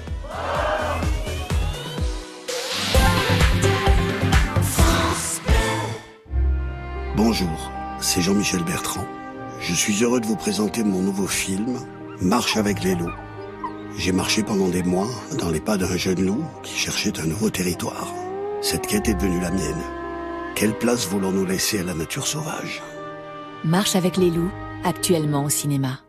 [7.15, 9.05] Bonjour, c'est Jean-Michel Bertrand.
[9.61, 11.79] Je suis heureux de vous présenter mon nouveau film,
[12.21, 13.11] Marche avec les loups.
[13.97, 17.49] J'ai marché pendant des mois dans les pas d'un jeune loup qui cherchait un nouveau
[17.49, 18.13] territoire.
[18.61, 19.83] Cette quête est devenue la mienne.
[20.55, 22.81] Quelle place voulons-nous laisser à la nature sauvage?
[23.63, 24.51] Marche avec les loups,
[24.83, 25.99] actuellement au cinéma.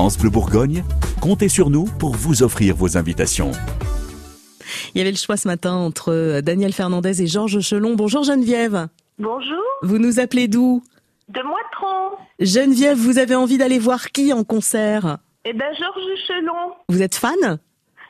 [0.00, 0.82] France Bleu Bourgogne,
[1.20, 3.50] comptez sur nous pour vous offrir vos invitations.
[4.94, 7.96] Il y avait le choix ce matin entre euh, Daniel Fernandez et Georges Chelon.
[7.96, 8.88] Bonjour Geneviève.
[9.18, 10.82] Bonjour, Vous nous appelez d'où?
[11.28, 12.16] De Moitron.
[12.38, 15.18] Geneviève, vous avez envie d'aller voir qui en concert?
[15.44, 16.72] Eh ben Georges Chelon.
[16.88, 17.58] Vous êtes fan?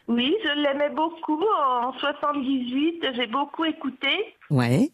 [0.06, 3.04] Oui, je l'aimais beaucoup en 78.
[3.16, 4.36] J'ai beaucoup écouté.
[4.48, 4.92] Ouais.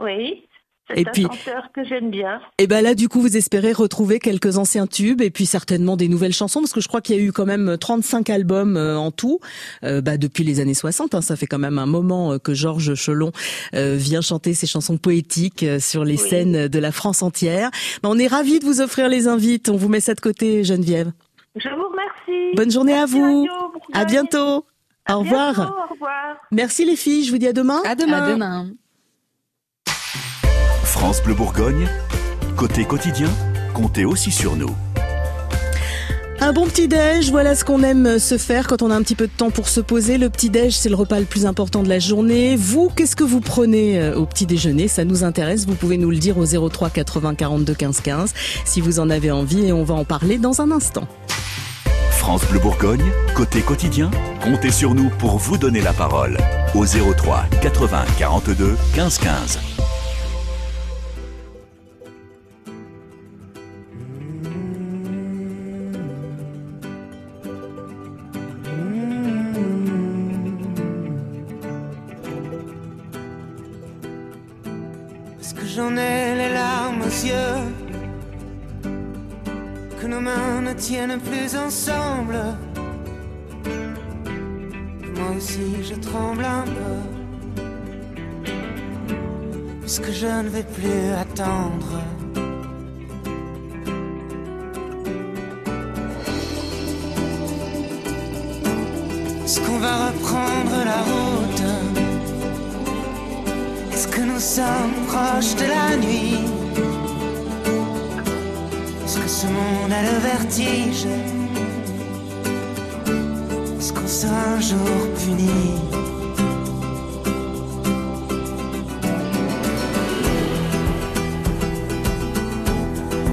[0.00, 0.47] Oui,
[0.96, 2.40] Et un puis- chanteur que j'aime bien.
[2.58, 6.08] Et ben là, du coup, vous espérez retrouver quelques anciens tubes et puis certainement des
[6.08, 8.96] nouvelles chansons parce que je crois qu'il y a eu quand même 35 albums euh,
[8.96, 9.40] en tout
[9.84, 11.14] euh, bah, depuis les années 60.
[11.14, 11.20] hein.
[11.20, 13.32] ça fait quand même un moment euh, que Georges Chelon
[13.74, 16.28] euh, vient chanter ses chansons poétiques euh, sur les Oui.
[16.28, 17.70] scènes de la France entière.
[18.02, 19.68] Ben, on est ravis de vous offrir les invites.
[19.68, 21.12] On vous met ça de côté, Geneviève.
[21.56, 22.54] Je vous remercie.
[22.56, 23.46] Bonne journée à vous.
[23.92, 24.64] À bientôt.
[25.10, 25.54] Au revoir.
[25.54, 26.36] Bientôt, au revoir.
[26.52, 27.24] Merci les filles.
[27.24, 27.80] Je vous dis à demain.
[27.84, 28.22] À demain.
[28.22, 28.70] À demain.
[30.98, 31.86] France Bleu Bourgogne,
[32.56, 33.28] côté quotidien,
[33.72, 34.74] comptez aussi sur nous.
[36.40, 39.14] Un bon petit déj, voilà ce qu'on aime se faire quand on a un petit
[39.14, 40.18] peu de temps pour se poser.
[40.18, 42.56] Le petit déj, c'est le repas le plus important de la journée.
[42.56, 44.88] Vous, qu'est-ce que vous prenez euh, au petit déjeuner?
[44.88, 45.66] Ça nous intéresse.
[45.66, 48.34] Vous pouvez nous le dire au 03 80 42 15 15
[48.64, 51.06] si vous en avez envie et on va en parler dans un instant.
[52.10, 53.06] France Bleu Bourgogne,
[53.36, 54.10] côté quotidien,
[54.42, 56.38] comptez sur nous pour vous donner la parole.
[56.74, 59.77] Au 03 80 42 15 15.
[81.68, 82.40] Ensemble.
[85.16, 86.96] Moi aussi je tremble un peu,
[89.82, 91.92] puisque je ne vais plus attendre.
[99.44, 101.64] Est-ce qu'on va reprendre la route
[103.92, 106.44] Est-ce que nous sommes proches de la nuit?
[109.04, 111.37] Est-ce que ce monde a le vertige?
[113.88, 114.78] Est-ce qu'on sera un jour
[115.16, 115.48] puni.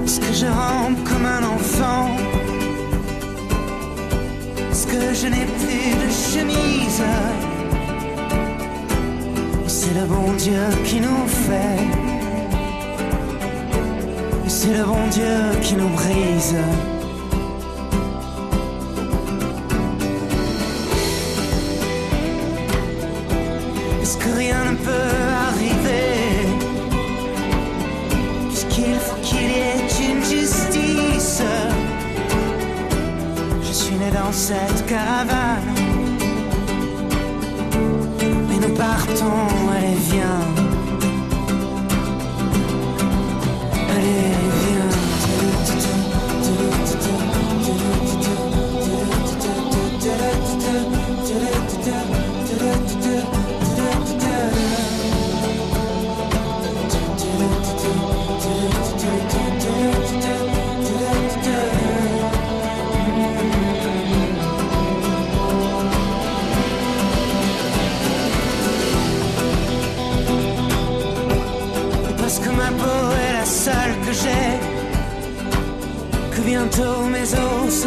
[0.05, 2.07] Est-ce que je rampe comme un enfant.
[4.71, 7.03] Est-ce que je n'ai plus de chemise.
[9.67, 11.83] C'est le bon Dieu qui nous fait.
[14.47, 16.55] C'est le bon Dieu qui nous brise
[34.47, 35.73] cette caravane
[38.47, 39.54] Mais nous partons,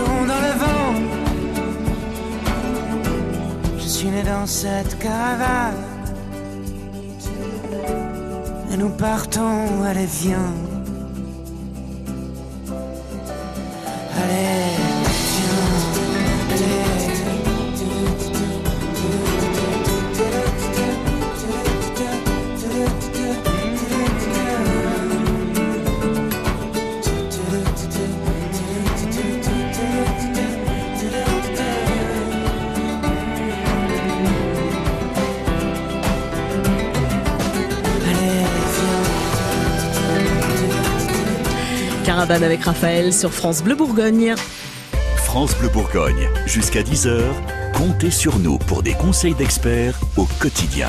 [0.05, 0.95] dans le vent.
[3.79, 5.89] Je suis né dans cette caravane
[8.71, 10.53] Et nous partons, allez viens.
[14.21, 14.68] Allez,
[42.29, 44.35] Caravane avec Raphaël sur France Bleu Bourgogne.
[45.17, 47.23] France Bleu Bourgogne, jusqu'à 10h,
[47.73, 50.89] comptez sur nous pour des conseils d'experts au quotidien.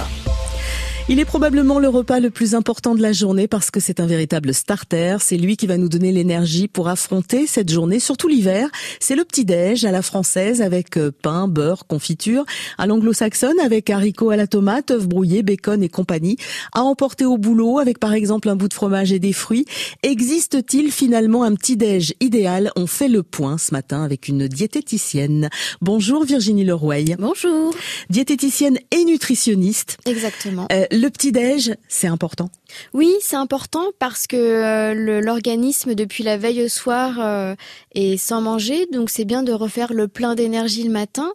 [1.11, 4.05] Il est probablement le repas le plus important de la journée parce que c'est un
[4.05, 5.17] véritable starter.
[5.19, 8.69] C'est lui qui va nous donner l'énergie pour affronter cette journée, surtout l'hiver.
[8.99, 12.45] C'est le petit-déj à la française avec euh, pain, beurre, confiture.
[12.77, 16.37] À l'anglo-saxonne avec haricots à la tomate, œufs brouillés, bacon et compagnie.
[16.73, 19.65] À emporter au boulot avec par exemple un bout de fromage et des fruits.
[20.03, 22.71] Existe-t-il finalement un petit-déj idéal?
[22.75, 25.49] On fait le point ce matin avec une diététicienne.
[25.81, 27.15] Bonjour Virginie Leroy.
[27.17, 27.73] Bonjour.
[28.11, 29.97] Diététicienne et nutritionniste.
[30.05, 30.67] Exactement.
[30.71, 32.49] Euh, le petit-déj, c'est important?
[32.93, 37.55] Oui, c'est important parce que euh, l'organisme, depuis la veille au soir, euh,
[37.95, 38.85] est sans manger.
[38.91, 41.31] Donc, c'est bien de refaire le plein d'énergie le matin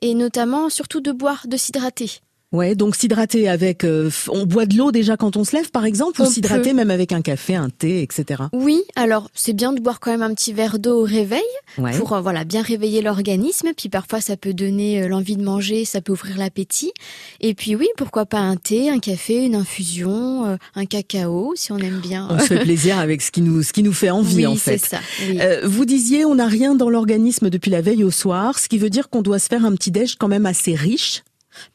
[0.00, 2.20] et notamment, surtout, de boire, de s'hydrater.
[2.50, 5.84] Ouais, donc s'hydrater avec, euh, on boit de l'eau déjà quand on se lève, par
[5.84, 8.44] exemple, ou s'hydrater même avec un café, un thé, etc.
[8.54, 11.42] Oui, alors c'est bien de boire quand même un petit verre d'eau au réveil
[11.76, 11.96] Ouais.
[11.98, 13.68] pour euh, voilà bien réveiller l'organisme.
[13.76, 16.92] Puis parfois ça peut donner euh, l'envie de manger, ça peut ouvrir l'appétit.
[17.40, 21.70] Et puis oui, pourquoi pas un thé, un café, une infusion, euh, un cacao si
[21.72, 22.28] on aime bien.
[22.30, 24.56] On se fait plaisir avec ce qui nous, ce qui nous fait envie, Oui, en
[24.56, 24.78] fait.
[24.78, 25.38] ça, oui.
[25.40, 28.78] Euh, vous disiez, on n'a rien dans l'organisme depuis la veille au soir, ce qui
[28.78, 31.22] veut dire qu'on doit se faire un petit déj quand même assez riche.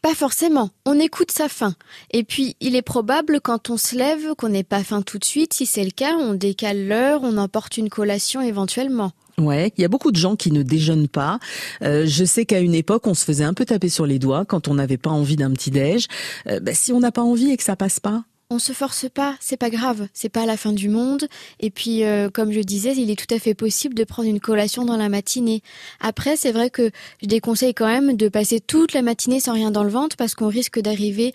[0.01, 0.69] Pas forcément.
[0.85, 1.75] On écoute sa faim.
[2.11, 5.25] Et puis, il est probable quand on se lève qu'on n'ait pas faim tout de
[5.25, 5.53] suite.
[5.53, 9.11] Si c'est le cas, on décale l'heure, on emporte une collation éventuellement.
[9.39, 11.39] Ouais, il y a beaucoup de gens qui ne déjeunent pas.
[11.81, 14.45] Euh, je sais qu'à une époque, on se faisait un peu taper sur les doigts
[14.45, 16.07] quand on n'avait pas envie d'un petit déj.
[16.47, 19.09] Euh, bah, si on n'a pas envie et que ça passe pas, On se force
[19.09, 21.27] pas, c'est pas grave, c'est pas la fin du monde.
[21.59, 24.39] Et puis, euh, comme je disais, il est tout à fait possible de prendre une
[24.39, 25.63] collation dans la matinée.
[25.99, 26.91] Après, c'est vrai que
[27.23, 30.35] je déconseille quand même de passer toute la matinée sans rien dans le ventre parce
[30.35, 31.33] qu'on risque d'arriver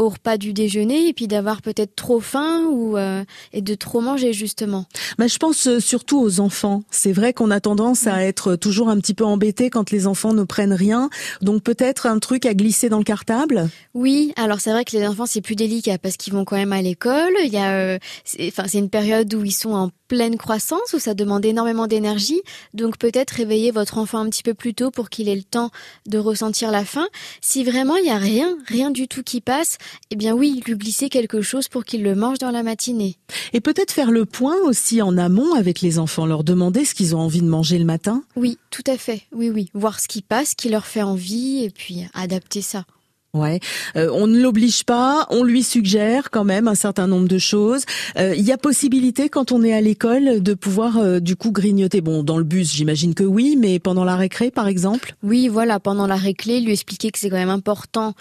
[0.00, 4.00] au repas du déjeuner et puis d'avoir peut-être trop faim ou euh, et de trop
[4.00, 4.86] manger justement.
[5.18, 6.82] Mais je pense euh, surtout aux enfants.
[6.90, 10.32] C'est vrai qu'on a tendance à être toujours un petit peu embêté quand les enfants
[10.32, 11.10] ne prennent rien.
[11.42, 13.68] Donc peut-être un truc à glisser dans le cartable?
[13.92, 16.72] Oui, alors c'est vrai que les enfants c'est plus délicat parce qu'ils vont quand même
[16.72, 17.32] à l'école.
[17.44, 17.98] Il y a, euh,
[18.44, 22.40] enfin c'est une période où ils sont en pleine croissance où ça demande énormément d'énergie.
[22.74, 25.70] Donc peut-être réveiller votre enfant un petit peu plus tôt pour qu'il ait le temps
[26.06, 27.06] de ressentir la faim.
[27.40, 29.78] Si vraiment il y a rien, rien du tout qui passe,
[30.10, 33.16] eh bien oui, lui glisser quelque chose pour qu'il le mange dans la matinée.
[33.52, 37.16] Et peut-être faire le point aussi en amont avec les enfants, leur demander ce qu'ils
[37.16, 38.22] ont envie de manger le matin?
[38.36, 39.22] Oui, tout à fait.
[39.32, 39.70] Oui, oui.
[39.74, 42.84] Voir ce qui passe, ce qui leur fait envie et puis adapter ça.
[43.32, 43.60] Ouais,
[43.94, 47.84] euh, on ne l'oblige pas, on lui suggère quand même un certain nombre de choses.
[48.18, 51.52] Euh, il y a possibilité quand on est à l'école de pouvoir euh, du coup
[51.52, 52.00] grignoter.
[52.00, 55.14] Bon, dans le bus, j'imagine que oui, mais pendant la récré, par exemple?
[55.22, 58.14] Oui, voilà, pendant la récré, lui expliquer que c'est quand même important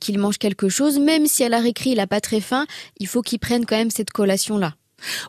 [0.00, 2.66] qu'il mange quelque chose, même si à la récré il a pas très faim,
[2.98, 4.74] il faut qu'il prenne quand même cette collation là.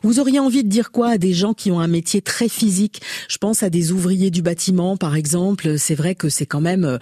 [0.02, 3.02] Vous auriez envie de dire quoi à des gens qui ont un métier très physique?
[3.28, 5.78] Je pense à des ouvriers du bâtiment, par exemple.
[5.78, 6.98] C'est vrai que c'est quand même, euh,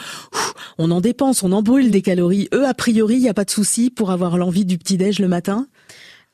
[0.79, 2.49] on en dépense, on en brûle des calories.
[2.55, 5.19] Eux, a priori, il n'y a pas de souci pour avoir l'envie du petit déj
[5.19, 5.67] le matin?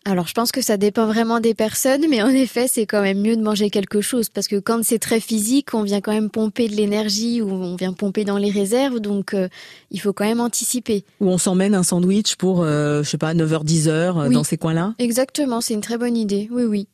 [0.06, 3.22] Alors je pense que ça dépend vraiment des personnes, mais en effet c'est quand même
[3.22, 6.28] mieux de manger quelque chose parce que quand c'est très physique, on vient quand même
[6.28, 9.48] pomper de l'énergie ou on vient pomper dans les réserves, donc euh,
[9.90, 11.04] il faut quand même anticiper.
[11.20, 14.58] Ou on s'emmène un sandwich pour, euh, je sais pas, 9h, 10h euh, dans ces
[14.58, 16.86] coins-là Exactement, c'est une très bonne idée, oui, oui.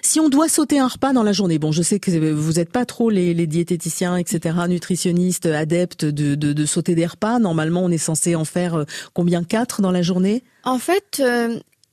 [0.00, 2.70] Si on doit sauter un repas dans la journée, bon je sais que vous n'êtes
[2.70, 7.82] pas trop les, les, diététiciens, etc., nutritionnistes, adeptes de, de, de sauter des repas, normalement
[7.82, 9.44] on est censé en faire combien?
[9.44, 10.42] Quatre dans la journée?
[10.64, 11.22] En fait,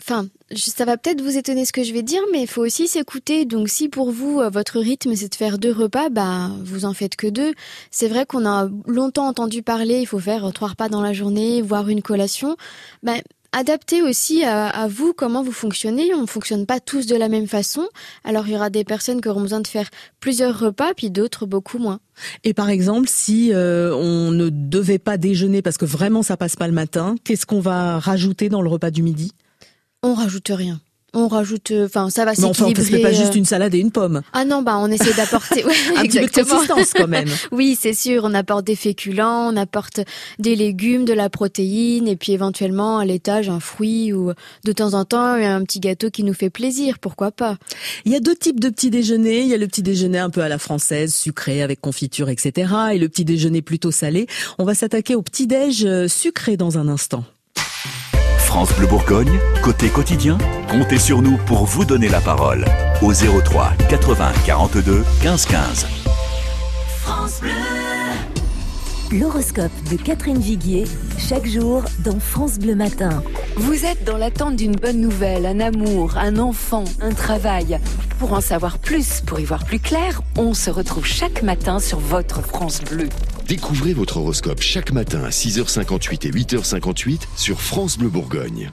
[0.01, 2.87] Enfin, ça va peut-être vous étonner ce que je vais dire, mais il faut aussi
[2.87, 3.45] s'écouter.
[3.45, 6.93] Donc, si pour vous, euh, votre rythme, c'est de faire deux repas, bah, vous en
[6.93, 7.53] faites que deux.
[7.91, 11.61] C'est vrai qu'on a longtemps entendu parler, il faut faire trois repas dans la journée,
[11.61, 12.57] voire une collation.
[13.03, 13.13] Bah,
[13.51, 16.15] adaptez aussi à, vous comment vous fonctionnez.
[16.15, 17.87] On ne fonctionne pas tous de la même façon.
[18.23, 21.45] Alors, il y aura des personnes qui auront besoin de faire plusieurs repas, puis d'autres
[21.45, 21.99] beaucoup moins.
[22.43, 26.55] Et par exemple, si euh, on ne devait pas déjeuner parce que vraiment ça passe
[26.55, 29.31] pas le matin, qu'est-ce qu'on va rajouter dans le repas du midi?
[30.03, 30.79] On rajoute rien.
[31.13, 32.73] On rajoute, euh, enfin, ça va s'équilibrer.
[32.73, 33.39] Mais enfin, on pas juste euh.
[33.39, 34.21] une salade et une pomme.
[34.31, 37.27] Ah non, bah, on essaie d'apporter, ouais, un petit peu de consistance quand même.
[37.51, 38.23] oui, c'est sûr.
[38.23, 39.99] On apporte des féculents, on apporte
[40.39, 44.31] des légumes, de la protéine, et puis éventuellement à l'étage un fruit ou
[44.63, 46.97] de temps en temps un petit gâteau qui nous fait plaisir.
[46.97, 47.57] Pourquoi pas
[48.05, 49.41] Il y a deux types de petits déjeuners.
[49.41, 52.73] Il y a le petit déjeuner un peu à la française, sucré avec confiture, etc.
[52.93, 54.27] Et le petit déjeuner plutôt salé.
[54.59, 57.25] On va s'attaquer au petit déj euh, sucré dans un instant.
[58.51, 60.37] France Bleu Bourgogne, côté quotidien,
[60.69, 62.65] comptez sur nous pour vous donner la parole
[63.01, 65.87] au 03 80 42 15 15.
[67.01, 67.49] France Bleu.
[69.17, 70.83] L'horoscope de Catherine Viguier,
[71.17, 73.23] chaque jour dans France Bleu Matin.
[73.55, 77.79] Vous êtes dans l'attente d'une bonne nouvelle, un amour, un enfant, un travail.
[78.19, 81.99] Pour en savoir plus, pour y voir plus clair, on se retrouve chaque matin sur
[81.99, 83.07] votre France Bleu.
[83.51, 88.71] Découvrez votre horoscope chaque matin à 6h58 et 8h58 sur France Bleu Bourgogne.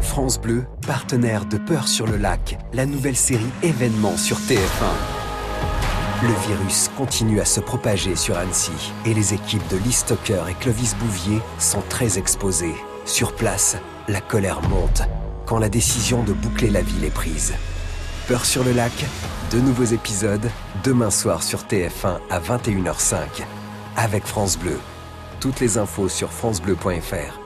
[0.00, 4.92] France Bleu, partenaire de Peur sur le lac, la nouvelle série événement sur TF1.
[6.22, 8.70] Le virus continue à se propager sur Annecy
[9.04, 12.76] et les équipes de Lee Stocker et Clovis Bouvier sont très exposées.
[13.04, 15.02] Sur place, la colère monte
[15.44, 17.52] quand la décision de boucler la ville est prise.
[18.28, 18.92] Peur sur le lac,
[19.50, 20.48] deux nouveaux épisodes,
[20.84, 23.42] demain soir sur TF1 à 21h05
[23.98, 24.78] avec France Bleu.
[25.40, 27.40] Toutes les infos sur francebleu.fr.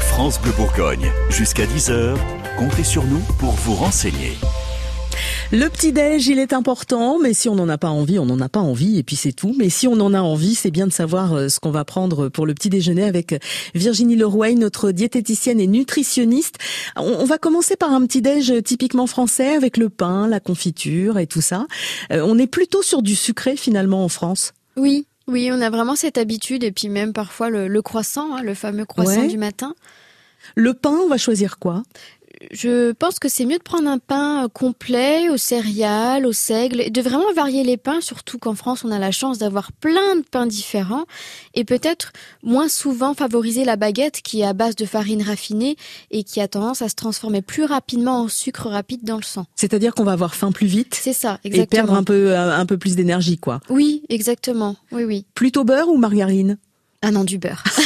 [0.00, 2.16] France Bleu Bourgogne, jusqu'à 10h,
[2.56, 4.32] comptez sur nous pour vous renseigner.
[5.52, 8.48] Le petit-déj, il est important, mais si on n'en a pas envie, on n'en a
[8.48, 9.54] pas envie, et puis c'est tout.
[9.58, 12.28] Mais si on en a envie, c'est bien de savoir euh, ce qu'on va prendre
[12.28, 13.38] pour le petit-déjeuner avec
[13.74, 16.56] Virginie Leroy, notre diététicienne et nutritionniste.
[16.96, 21.42] On va commencer par un petit-déj typiquement français avec le pain, la confiture et tout
[21.42, 21.66] ça.
[22.10, 24.52] Euh, on est plutôt sur du sucré finalement en France?
[24.76, 28.54] Oui, oui, on a vraiment cette habitude et puis même parfois le, croissant, hein, le
[28.54, 29.74] fameux croissant du matin.
[30.54, 31.82] Le pain, on va choisir quoi?
[32.50, 36.80] Je pense que c'est mieux de prendre un pain euh, complet aux céréales, au seigle,
[36.80, 40.16] et de vraiment varier les pains, surtout qu'en France on a la chance d'avoir plein
[40.16, 41.04] de pains différents,
[41.54, 42.12] et peut-être
[42.42, 45.76] moins souvent favoriser la baguette qui est à base de farine raffinée
[46.10, 49.46] et qui a tendance à se transformer plus rapidement en sucre rapide dans le sang.
[49.56, 50.98] C'est-à-dire qu'on va avoir faim plus vite.
[51.00, 51.62] C'est ça, exactement.
[51.64, 53.60] Et perdre un peu, un peu plus d'énergie, quoi.
[53.68, 54.76] Oui, exactement.
[54.92, 55.26] Oui, oui.
[55.34, 56.58] Plutôt beurre ou margarine?
[57.02, 57.62] Ah non, du beurre.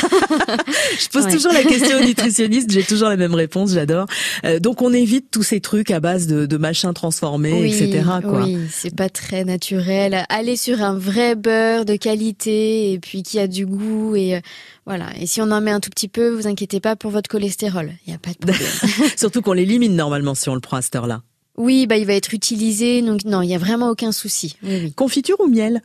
[0.99, 1.33] Je pose Ouais.
[1.33, 4.07] toujours la question aux nutritionnistes, j'ai toujours la même réponse, j'adore.
[4.45, 8.03] Euh, donc on évite tous ces trucs à base de, de machins transformés, etc.
[8.23, 8.45] Quoi.
[8.45, 10.25] Oui, c'est pas très naturel.
[10.29, 14.41] Allez sur un vrai beurre de qualité et puis qui a du goût et euh,
[14.87, 15.07] voilà.
[15.21, 17.93] Et si on en met un tout petit peu, vous inquiétez pas pour votre cholestérol.
[18.07, 18.69] Il y a pas de problème.
[19.17, 21.23] Surtout qu'on l'élimine normalement si on le prend à cette heure-là.
[21.57, 24.57] oui, bah il va être utilisé, donc non, il y a vraiment aucun souci.
[24.63, 24.93] Oui, oui.
[24.95, 25.83] Confiture ou miel?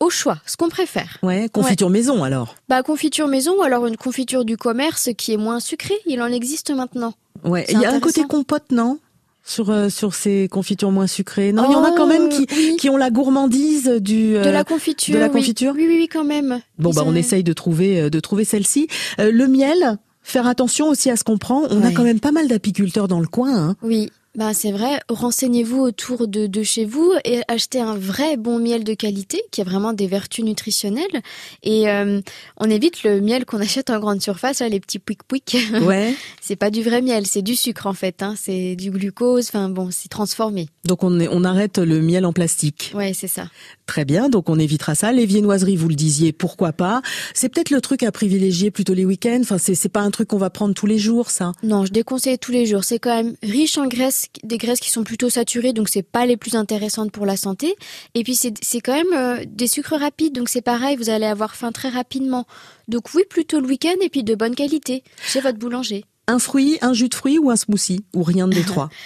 [0.00, 1.18] Au choix, ce qu'on préfère.
[1.22, 2.56] Ouais, confiture maison alors.
[2.68, 5.94] Bah confiture maison ou alors une confiture du commerce qui est moins sucrée.
[6.06, 7.14] Il en existe maintenant.
[7.44, 8.98] Ouais, il y a un côté compote, non?
[9.44, 11.52] Sur, euh, sur ces confitures moins sucrées.
[11.52, 12.76] Non, il y en a quand même qui, Oh, oui.
[12.78, 15.14] qui ont la gourmandise du, euh, De la confiture.
[15.14, 16.60] de la confiture Oui, oui, oui, quand même.
[16.78, 18.88] Bon, Ils bah, on essaye de trouver, euh, de trouver celle-ci.
[19.20, 21.62] Euh, le miel, faire attention aussi à ce qu'on prend.
[21.70, 23.56] On a quand même pas mal d'apiculteurs dans le coin.
[23.56, 23.76] Hein.
[23.82, 25.00] Oui, bah c'est vrai.
[25.08, 29.60] Renseignez-vous autour de, de chez vous et achetez un vrai bon miel de qualité qui
[29.60, 31.22] a vraiment des vertus nutritionnelles.
[31.62, 32.20] Et euh,
[32.56, 35.56] on évite le miel qu'on achète en grande surface, là, les petits pouic pouic.
[35.82, 36.14] Ouais.
[36.40, 38.22] c'est pas du vrai miel, c'est du sucre en fait.
[38.22, 38.34] Hein.
[38.36, 39.48] C'est du glucose.
[39.48, 40.68] Enfin bon, c'est transformé.
[40.84, 42.92] Donc on, est- on arrête le miel en plastique.
[42.94, 43.48] Ouais, c'est ça.
[43.86, 45.12] Très bien, donc on évitera ça.
[45.12, 47.02] Les viennoiseries, vous le disiez, pourquoi pas?
[47.34, 49.38] C'est peut-être le truc à privilégier plutôt les week-ends.
[49.40, 51.52] Enfin, c'est c'est pas un truc qu'on va prendre tous les jours, ça.
[51.62, 52.84] Non, je déconseille tous les jours.
[52.84, 56.26] C'est quand même riche en graisses, des graisses qui sont plutôt saturées, donc c'est pas
[56.26, 57.76] les plus intéressantes pour la santé.
[58.14, 61.26] Et puis c'est c'est quand même euh, des sucres rapides, donc c'est pareil, vous allez
[61.26, 62.46] avoir faim très rapidement.
[62.88, 66.04] Donc oui, plutôt le week-end et puis de bonne qualité chez votre boulanger.
[66.26, 68.90] Un fruit, un jus de fruits ou un smoothie Ou rien des trois?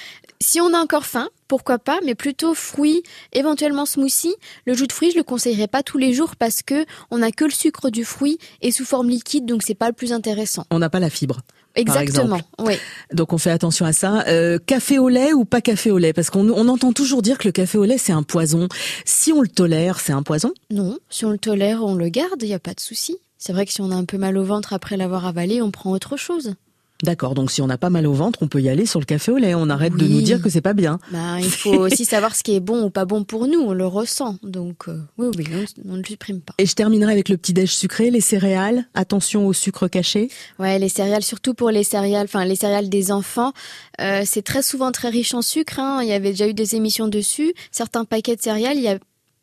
[0.43, 4.35] Si on a encore faim, pourquoi pas, mais plutôt fruits, éventuellement smoothie.
[4.67, 7.31] Le jus de fruits, je le conseillerais pas tous les jours parce que on n'a
[7.31, 10.65] que le sucre du fruit et sous forme liquide, donc c'est pas le plus intéressant.
[10.73, 11.43] On n'a pas la fibre.
[11.75, 12.41] Exactement.
[12.59, 12.75] Oui.
[13.12, 14.25] Donc on fait attention à ça.
[14.29, 16.12] Euh, café au lait ou pas café au lait?
[16.12, 18.68] Parce qu'on on entend toujours dire que le café au lait c'est un poison.
[19.05, 20.53] Si on le tolère, c'est un poison?
[20.70, 23.16] Non, si on le tolère, on le garde, il n'y a pas de souci.
[23.39, 25.70] C'est vrai que si on a un peu mal au ventre après l'avoir avalé, on
[25.70, 26.55] prend autre chose.
[27.03, 29.05] D'accord, donc si on n'a pas mal au ventre, on peut y aller sur le
[29.05, 29.55] café au lait.
[29.55, 30.99] On arrête de nous dire que c'est pas bien.
[31.11, 33.73] Bah, il faut aussi savoir ce qui est bon ou pas bon pour nous, on
[33.73, 34.37] le ressent.
[34.45, 35.45] Donc euh, oui, oui,
[35.85, 36.55] on, on ne le supprime pas.
[36.59, 38.85] Et je terminerai avec le petit déj sucré, les céréales.
[38.95, 40.29] Attention au sucre caché.
[40.59, 43.53] Ouais, les céréales, surtout pour les céréales, enfin les céréales des enfants,
[44.01, 45.81] euh, c'est très souvent très riche en sucre.
[45.81, 46.01] hein.
[46.03, 47.53] Il y avait déjà eu des émissions dessus.
[47.73, 48.99] Certains paquets de céréales, il y a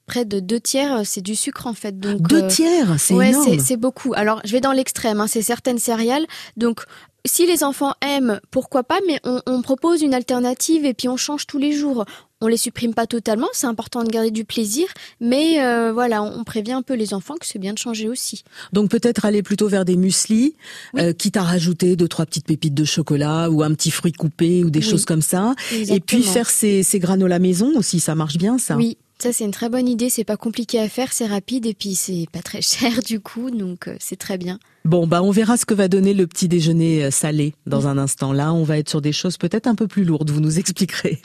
[0.07, 1.99] près de deux tiers, euh, c'est du sucre en fait.
[1.99, 3.59] Donc Deux tiers, c'est ouais, énorme.
[3.59, 4.13] c'est beaucoup.
[4.15, 5.21] Alors, je vais dans l'extrême.
[5.21, 6.25] Hein, c'est certaines céréales.
[6.57, 6.81] Donc,
[7.25, 11.17] si les enfants aiment, pourquoi pas Mais on, on propose une alternative et puis on
[11.17, 12.05] change tous les jours.
[12.41, 13.47] On les supprime pas totalement.
[13.51, 14.87] C'est important de garder du plaisir,
[15.19, 18.07] mais euh, voilà, on, on prévient un peu les enfants que c'est bien de changer
[18.07, 18.43] aussi.
[18.71, 20.55] Donc peut-être aller plutôt vers des mueslis,
[20.97, 24.63] euh, quitte à rajouter deux trois petites pépites de chocolat ou un petit fruit coupé
[24.63, 24.85] ou des Oui.
[24.89, 25.53] choses comme ça.
[25.73, 28.77] Et puis faire ces, ces granolas maison aussi, ça marche bien ça.
[28.77, 30.09] Oui, ça c'est une très bonne idée.
[30.09, 33.51] C'est pas compliqué à faire, c'est rapide et puis c'est pas très cher du coup,
[33.51, 34.59] donc euh, c'est très bien.
[34.85, 37.97] Bon bah on verra ce que va donner le petit déjeuner euh, salé dans un
[37.97, 38.33] instant.
[38.33, 40.29] Là, on va être sur des choses peut-être un peu plus lourdes.
[40.29, 41.21] Vous nous expliquerez.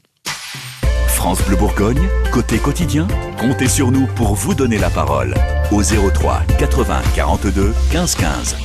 [1.07, 5.35] France Bleu Bourgogne, côté quotidien, comptez sur nous pour vous donner la parole.
[5.73, 8.57] Au 03 80 42 15 15.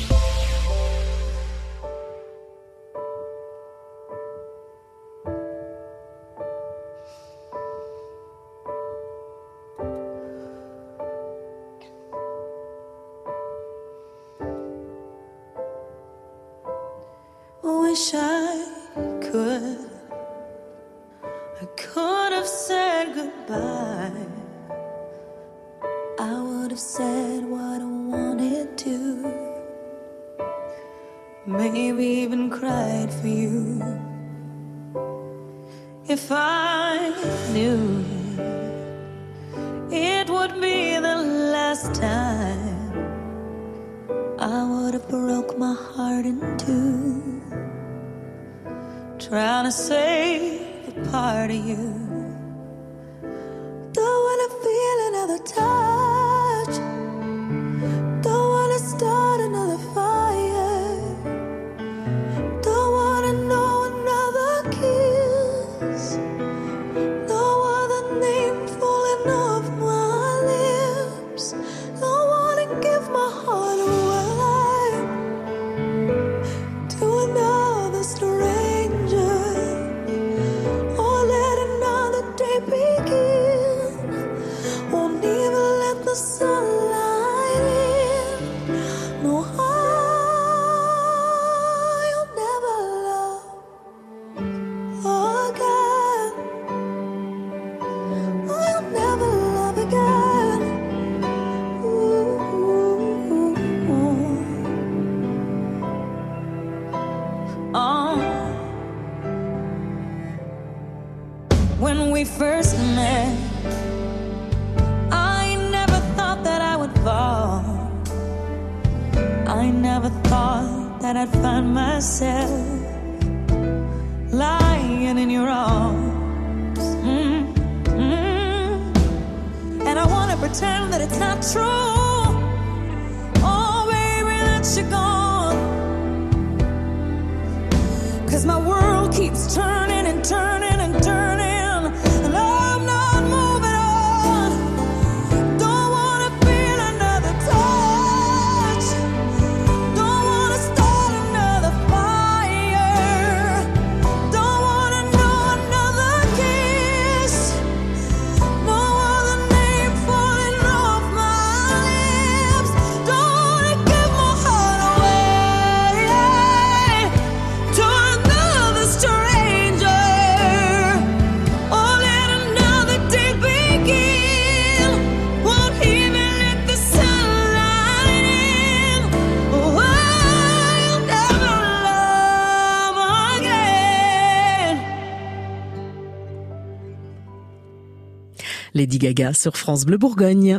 [188.79, 190.57] Lady Gaga sur France Bleu Bourgogne.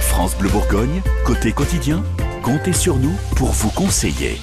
[0.00, 2.02] France Bleu Bourgogne, côté quotidien,
[2.42, 4.38] comptez sur nous pour vous conseiller.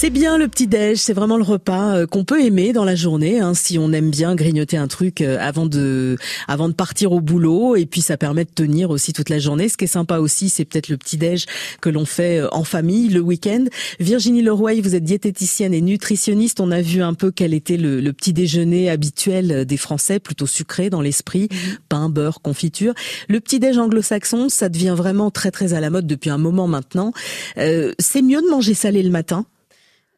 [0.00, 3.40] C'est bien le petit-déj, c'est vraiment le repas euh, qu'on peut aimer dans la journée,
[3.40, 7.20] hein, si on aime bien grignoter un truc euh, avant de, avant de partir au
[7.20, 9.68] boulot, et puis ça permet de tenir aussi toute la journée.
[9.68, 11.46] Ce qui est sympa aussi, c'est peut-être le petit-déj
[11.80, 13.64] que l'on fait euh, en famille le week-end.
[13.98, 16.60] Virginie Leroy, vous êtes diététicienne et nutritionniste.
[16.60, 20.46] On a vu un peu quel était le, le petit déjeuner habituel des Français, plutôt
[20.46, 21.48] sucré dans l'esprit,
[21.88, 22.94] pain, beurre, confiture.
[23.28, 27.12] Le petit-déj anglo-saxon, ça devient vraiment très très à la mode depuis un moment maintenant.
[27.56, 29.44] Euh, c'est mieux de manger salé le matin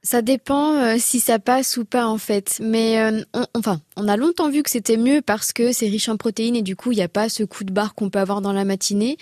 [0.03, 2.59] Ça dépend euh, si ça passe ou pas en fait.
[2.63, 6.09] Mais euh, on, enfin, on a longtemps vu que c'était mieux parce que c'est riche
[6.09, 8.19] en protéines et du coup, il n'y a pas ce coup de barre qu'on peut
[8.19, 9.19] avoir dans la matinée.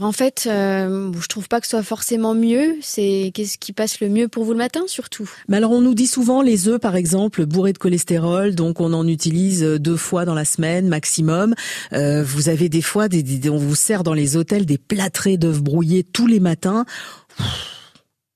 [0.00, 2.76] En fait, euh, je trouve pas que ce soit forcément mieux.
[2.80, 5.28] C'est qu'est-ce qui passe le mieux pour vous le matin surtout?
[5.48, 8.92] Mais alors on nous dit souvent les œufs par exemple bourrés de cholestérol, donc on
[8.92, 11.54] en utilise deux fois dans la semaine maximum.
[11.92, 15.36] Euh, vous avez des fois, des, des- on vous sert dans les hôtels des plâtrés
[15.36, 16.84] d'œufs brouillés tous les matins.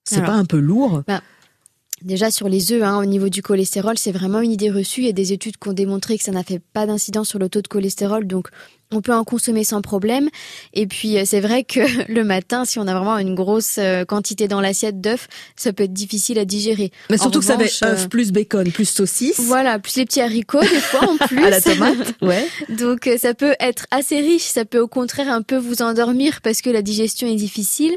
[0.04, 1.02] C'est pas un peu lourd?
[1.06, 1.22] bah,
[2.02, 5.00] Déjà sur les œufs, hein, au niveau du cholestérol, c'est vraiment une idée reçue.
[5.00, 7.38] Il y a des études qui ont démontré que ça n'a fait pas d'incidence sur
[7.38, 8.48] le taux de cholestérol, donc
[8.92, 10.28] on peut en consommer sans problème.
[10.72, 11.80] Et puis euh, c'est vrai que
[12.12, 15.84] le matin, si on a vraiment une grosse euh, quantité dans l'assiette d'œufs, ça peut
[15.84, 16.92] être difficile à digérer.
[17.10, 19.40] Mais En surtout que ça va être œufs euh, plus bacon plus saucisse.
[19.40, 21.44] Voilà, plus les petits haricots des fois en plus.
[21.44, 22.46] À la tomate, ouais.
[22.68, 26.60] Donc ça peut être assez riche, ça peut au contraire un peu vous endormir parce
[26.60, 27.96] que la digestion est difficile.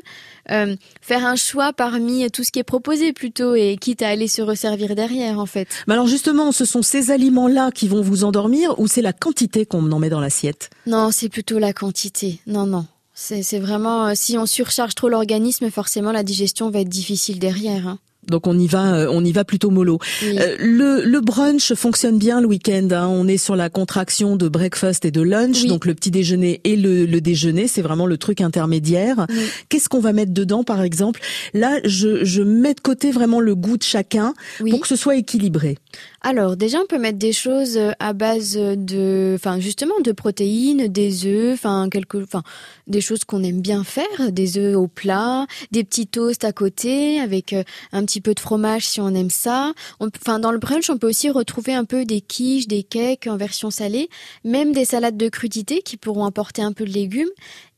[0.49, 4.27] Euh, faire un choix parmi tout ce qui est proposé plutôt et quitte à aller
[4.27, 5.67] se resservir derrière en fait.
[5.87, 9.65] Mais alors justement, ce sont ces aliments-là qui vont vous endormir ou c'est la quantité
[9.65, 10.69] qu'on en met dans l'assiette?
[10.87, 12.39] Non, c'est plutôt la quantité.
[12.47, 12.85] Non, non.
[13.13, 17.87] C'est vraiment, euh, si on surcharge trop l'organisme, forcément la digestion va être difficile derrière.
[17.87, 17.99] hein.
[18.29, 19.99] Donc on y va, euh, on y va plutôt mollo.
[20.21, 20.37] Oui.
[20.39, 22.87] Euh, le, le brunch fonctionne bien le week-end.
[22.91, 23.07] hein.
[23.07, 26.75] On est sur la contraction de breakfast et de lunch, donc le petit déjeuner et
[26.75, 29.25] le, le déjeuner, c'est vraiment le truc intermédiaire.
[29.69, 31.21] Qu'est-ce qu'on va mettre dedans, par exemple?
[31.53, 34.33] Là, je, je mets de côté vraiment le goût de chacun
[34.69, 35.77] pour que ce soit équilibré.
[36.21, 40.87] Alors déjà, on peut mettre des choses euh, à base de, enfin justement de protéines,
[40.87, 42.43] des œufs, enfin quelque, enfin
[42.87, 47.19] des choses qu'on aime bien faire, des œufs au plat, des petits toasts à côté
[47.19, 47.55] avec
[47.93, 49.73] un petit peu de fromage si on aime ça.
[49.99, 53.37] Enfin dans le brunch, on peut aussi retrouver un peu des quiches, des cakes en
[53.37, 54.09] version salée,
[54.43, 57.29] même des salades de crudités qui pourront apporter un peu de légumes.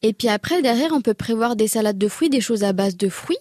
[0.02, 2.98] Et puis après derrière, on peut prévoir des salades de fruits, des choses à base
[2.98, 3.38] de fruits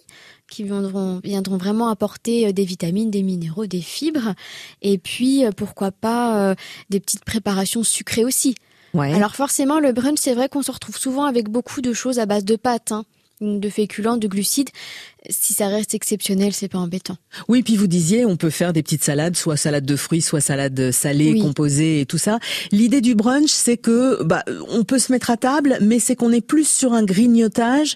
[0.49, 4.33] qui viendront, viendront vraiment apporter euh, des vitamines, des minéraux, des fibres.
[4.81, 6.55] Et puis, euh, pourquoi pas, euh,
[6.89, 8.55] des petites préparations sucrées aussi.
[8.93, 9.13] Ouais.
[9.13, 12.25] Alors forcément, le brunch, c'est vrai qu'on se retrouve souvent avec beaucoup de choses à
[12.25, 13.05] base de pâtes, hein,
[13.41, 14.69] de féculents, de glucides.
[15.29, 17.17] Si ça reste exceptionnel, c'est pas embêtant.
[17.47, 20.41] Oui, puis vous disiez, on peut faire des petites salades, soit salade de fruits, soit
[20.41, 21.41] salade salée, Oui.
[21.41, 22.39] composée et tout ça.
[22.71, 26.31] L'idée du brunch, c'est que bah, on peut se mettre à table, mais c'est qu'on
[26.31, 27.95] est plus sur un grignotage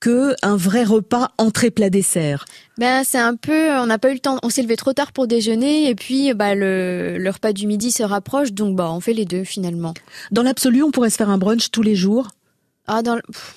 [0.00, 2.44] que un vrai repas entrée plat dessert.
[2.76, 5.12] Ben, c'est un peu, on n'a pas eu le temps, on s'est levé trop tard
[5.12, 9.00] pour déjeuner et puis bah, le, le repas du midi se rapproche, donc bah, on
[9.00, 9.94] fait les deux finalement.
[10.30, 12.28] Dans l'absolu, on pourrait se faire un brunch tous les jours?
[12.86, 13.22] Ah, dans le...
[13.22, 13.54] pff,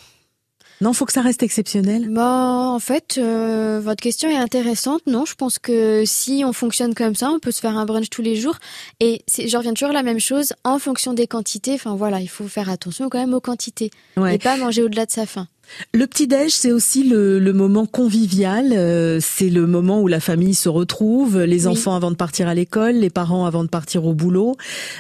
[0.80, 2.08] Non, faut que ça reste exceptionnel.
[2.10, 5.02] Bah, en fait, euh, votre question est intéressante.
[5.08, 8.10] Non, je pense que si on fonctionne comme ça, on peut se faire un brunch
[8.12, 8.56] tous les jours.
[9.00, 11.74] Et je reviens toujours à la même chose, en fonction des quantités.
[11.74, 14.36] Enfin voilà, il faut faire attention quand même aux quantités Ouais.
[14.36, 15.48] et pas manger au-delà de sa faim.
[15.94, 18.72] Le petit-déj, c'est aussi le, le moment convivial.
[18.74, 21.74] euh, c'est le moment où la famille se retrouve, les Oui.
[21.74, 24.56] enfants avant de partir à l'école, les parents avant de partir au boulot.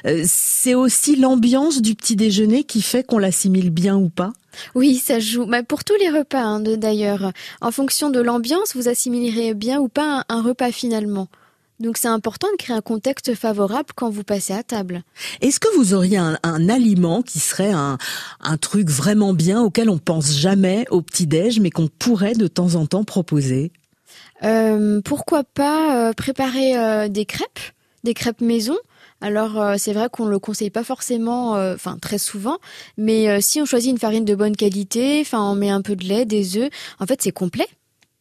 [0.05, 4.33] Euh, c'est aussi l'ambiance du petit déjeuner qui fait qu'on l'assimile bien ou pas.
[4.75, 5.45] Oui, ça joue.
[5.45, 7.31] Bah, pour tous les repas, hein, d'ailleurs.
[7.61, 11.27] En fonction de l'ambiance, vous assimilerez bien ou pas un, un repas finalement?
[11.79, 15.03] Donc c'est important de créer un contexte favorable quand vous passez à table.
[15.41, 17.99] Est-ce que vous auriez un, un aliment qui serait un,
[18.41, 22.75] un truc vraiment bien auquel on pense jamais au petit-déj, mais qu'on pourrait de temps
[22.75, 23.71] en temps proposer?
[24.43, 27.59] Euh, pourquoi pas euh, préparer euh, des crêpes,
[28.03, 28.77] des crêpes maison?
[29.21, 32.57] Alors euh, c'est vrai qu'on le conseille pas forcément, euh, enfin très souvent,
[32.97, 35.95] mais euh, si on choisit une farine de bonne qualité, enfin on met un peu
[35.95, 36.69] de lait, des œufs,
[36.99, 37.67] en fait c'est complet.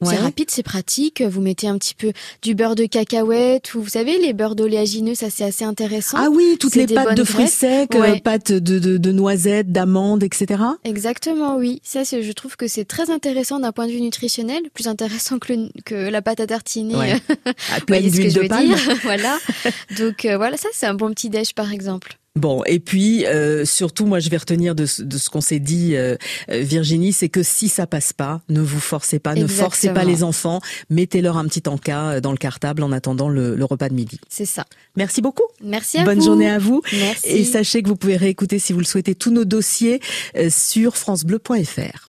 [0.02, 0.14] Ouais.
[0.14, 1.22] C'est rapide, c'est pratique.
[1.22, 5.14] Vous mettez un petit peu du beurre de cacahuète ou vous savez les beurres d'oléagineux,
[5.14, 6.18] ça c'est assez intéressant.
[6.20, 8.20] Ah oui, toutes les pâtes de fruits secs, euh, Ouais.
[8.20, 10.62] pâtes de, de, de noisettes, d'amandes, etc.
[10.84, 11.80] Exactement, oui.
[11.82, 15.52] Ça, je trouve que c'est très intéressant d'un point de vue nutritionnel, plus intéressant que,
[15.54, 16.94] le- que la pâte à tartiner.
[16.94, 17.14] Ouais.
[17.46, 18.66] Vous À pleine d'huile je de palme.
[18.74, 18.96] dire?
[19.02, 19.38] Voilà.
[19.98, 22.18] Donc euh, voilà, ça c'est un bon petit déj par exemple.
[22.36, 25.58] Bon, et puis euh, surtout, moi, je vais retenir de, ce- de ce qu'on s'est
[25.58, 26.16] dit, euh,
[26.50, 30.04] euh, Virginie, c'est que si ça passe pas, ne vous forcez pas, ne forcez pas
[30.04, 30.60] les enfants,
[30.90, 34.20] mettez-leur un petit encas dans le cartable en attendant le, le repas de midi.
[34.28, 34.66] C'est ça.
[34.96, 35.44] Merci beaucoup.
[35.64, 36.24] Merci à Bonne vous.
[36.26, 36.82] journée à vous.
[36.92, 37.28] Merci.
[37.28, 40.00] Et sachez que vous pouvez réécouter, si vous le souhaitez, tous nos dossiers
[40.36, 42.04] euh, sur francebleu.fr.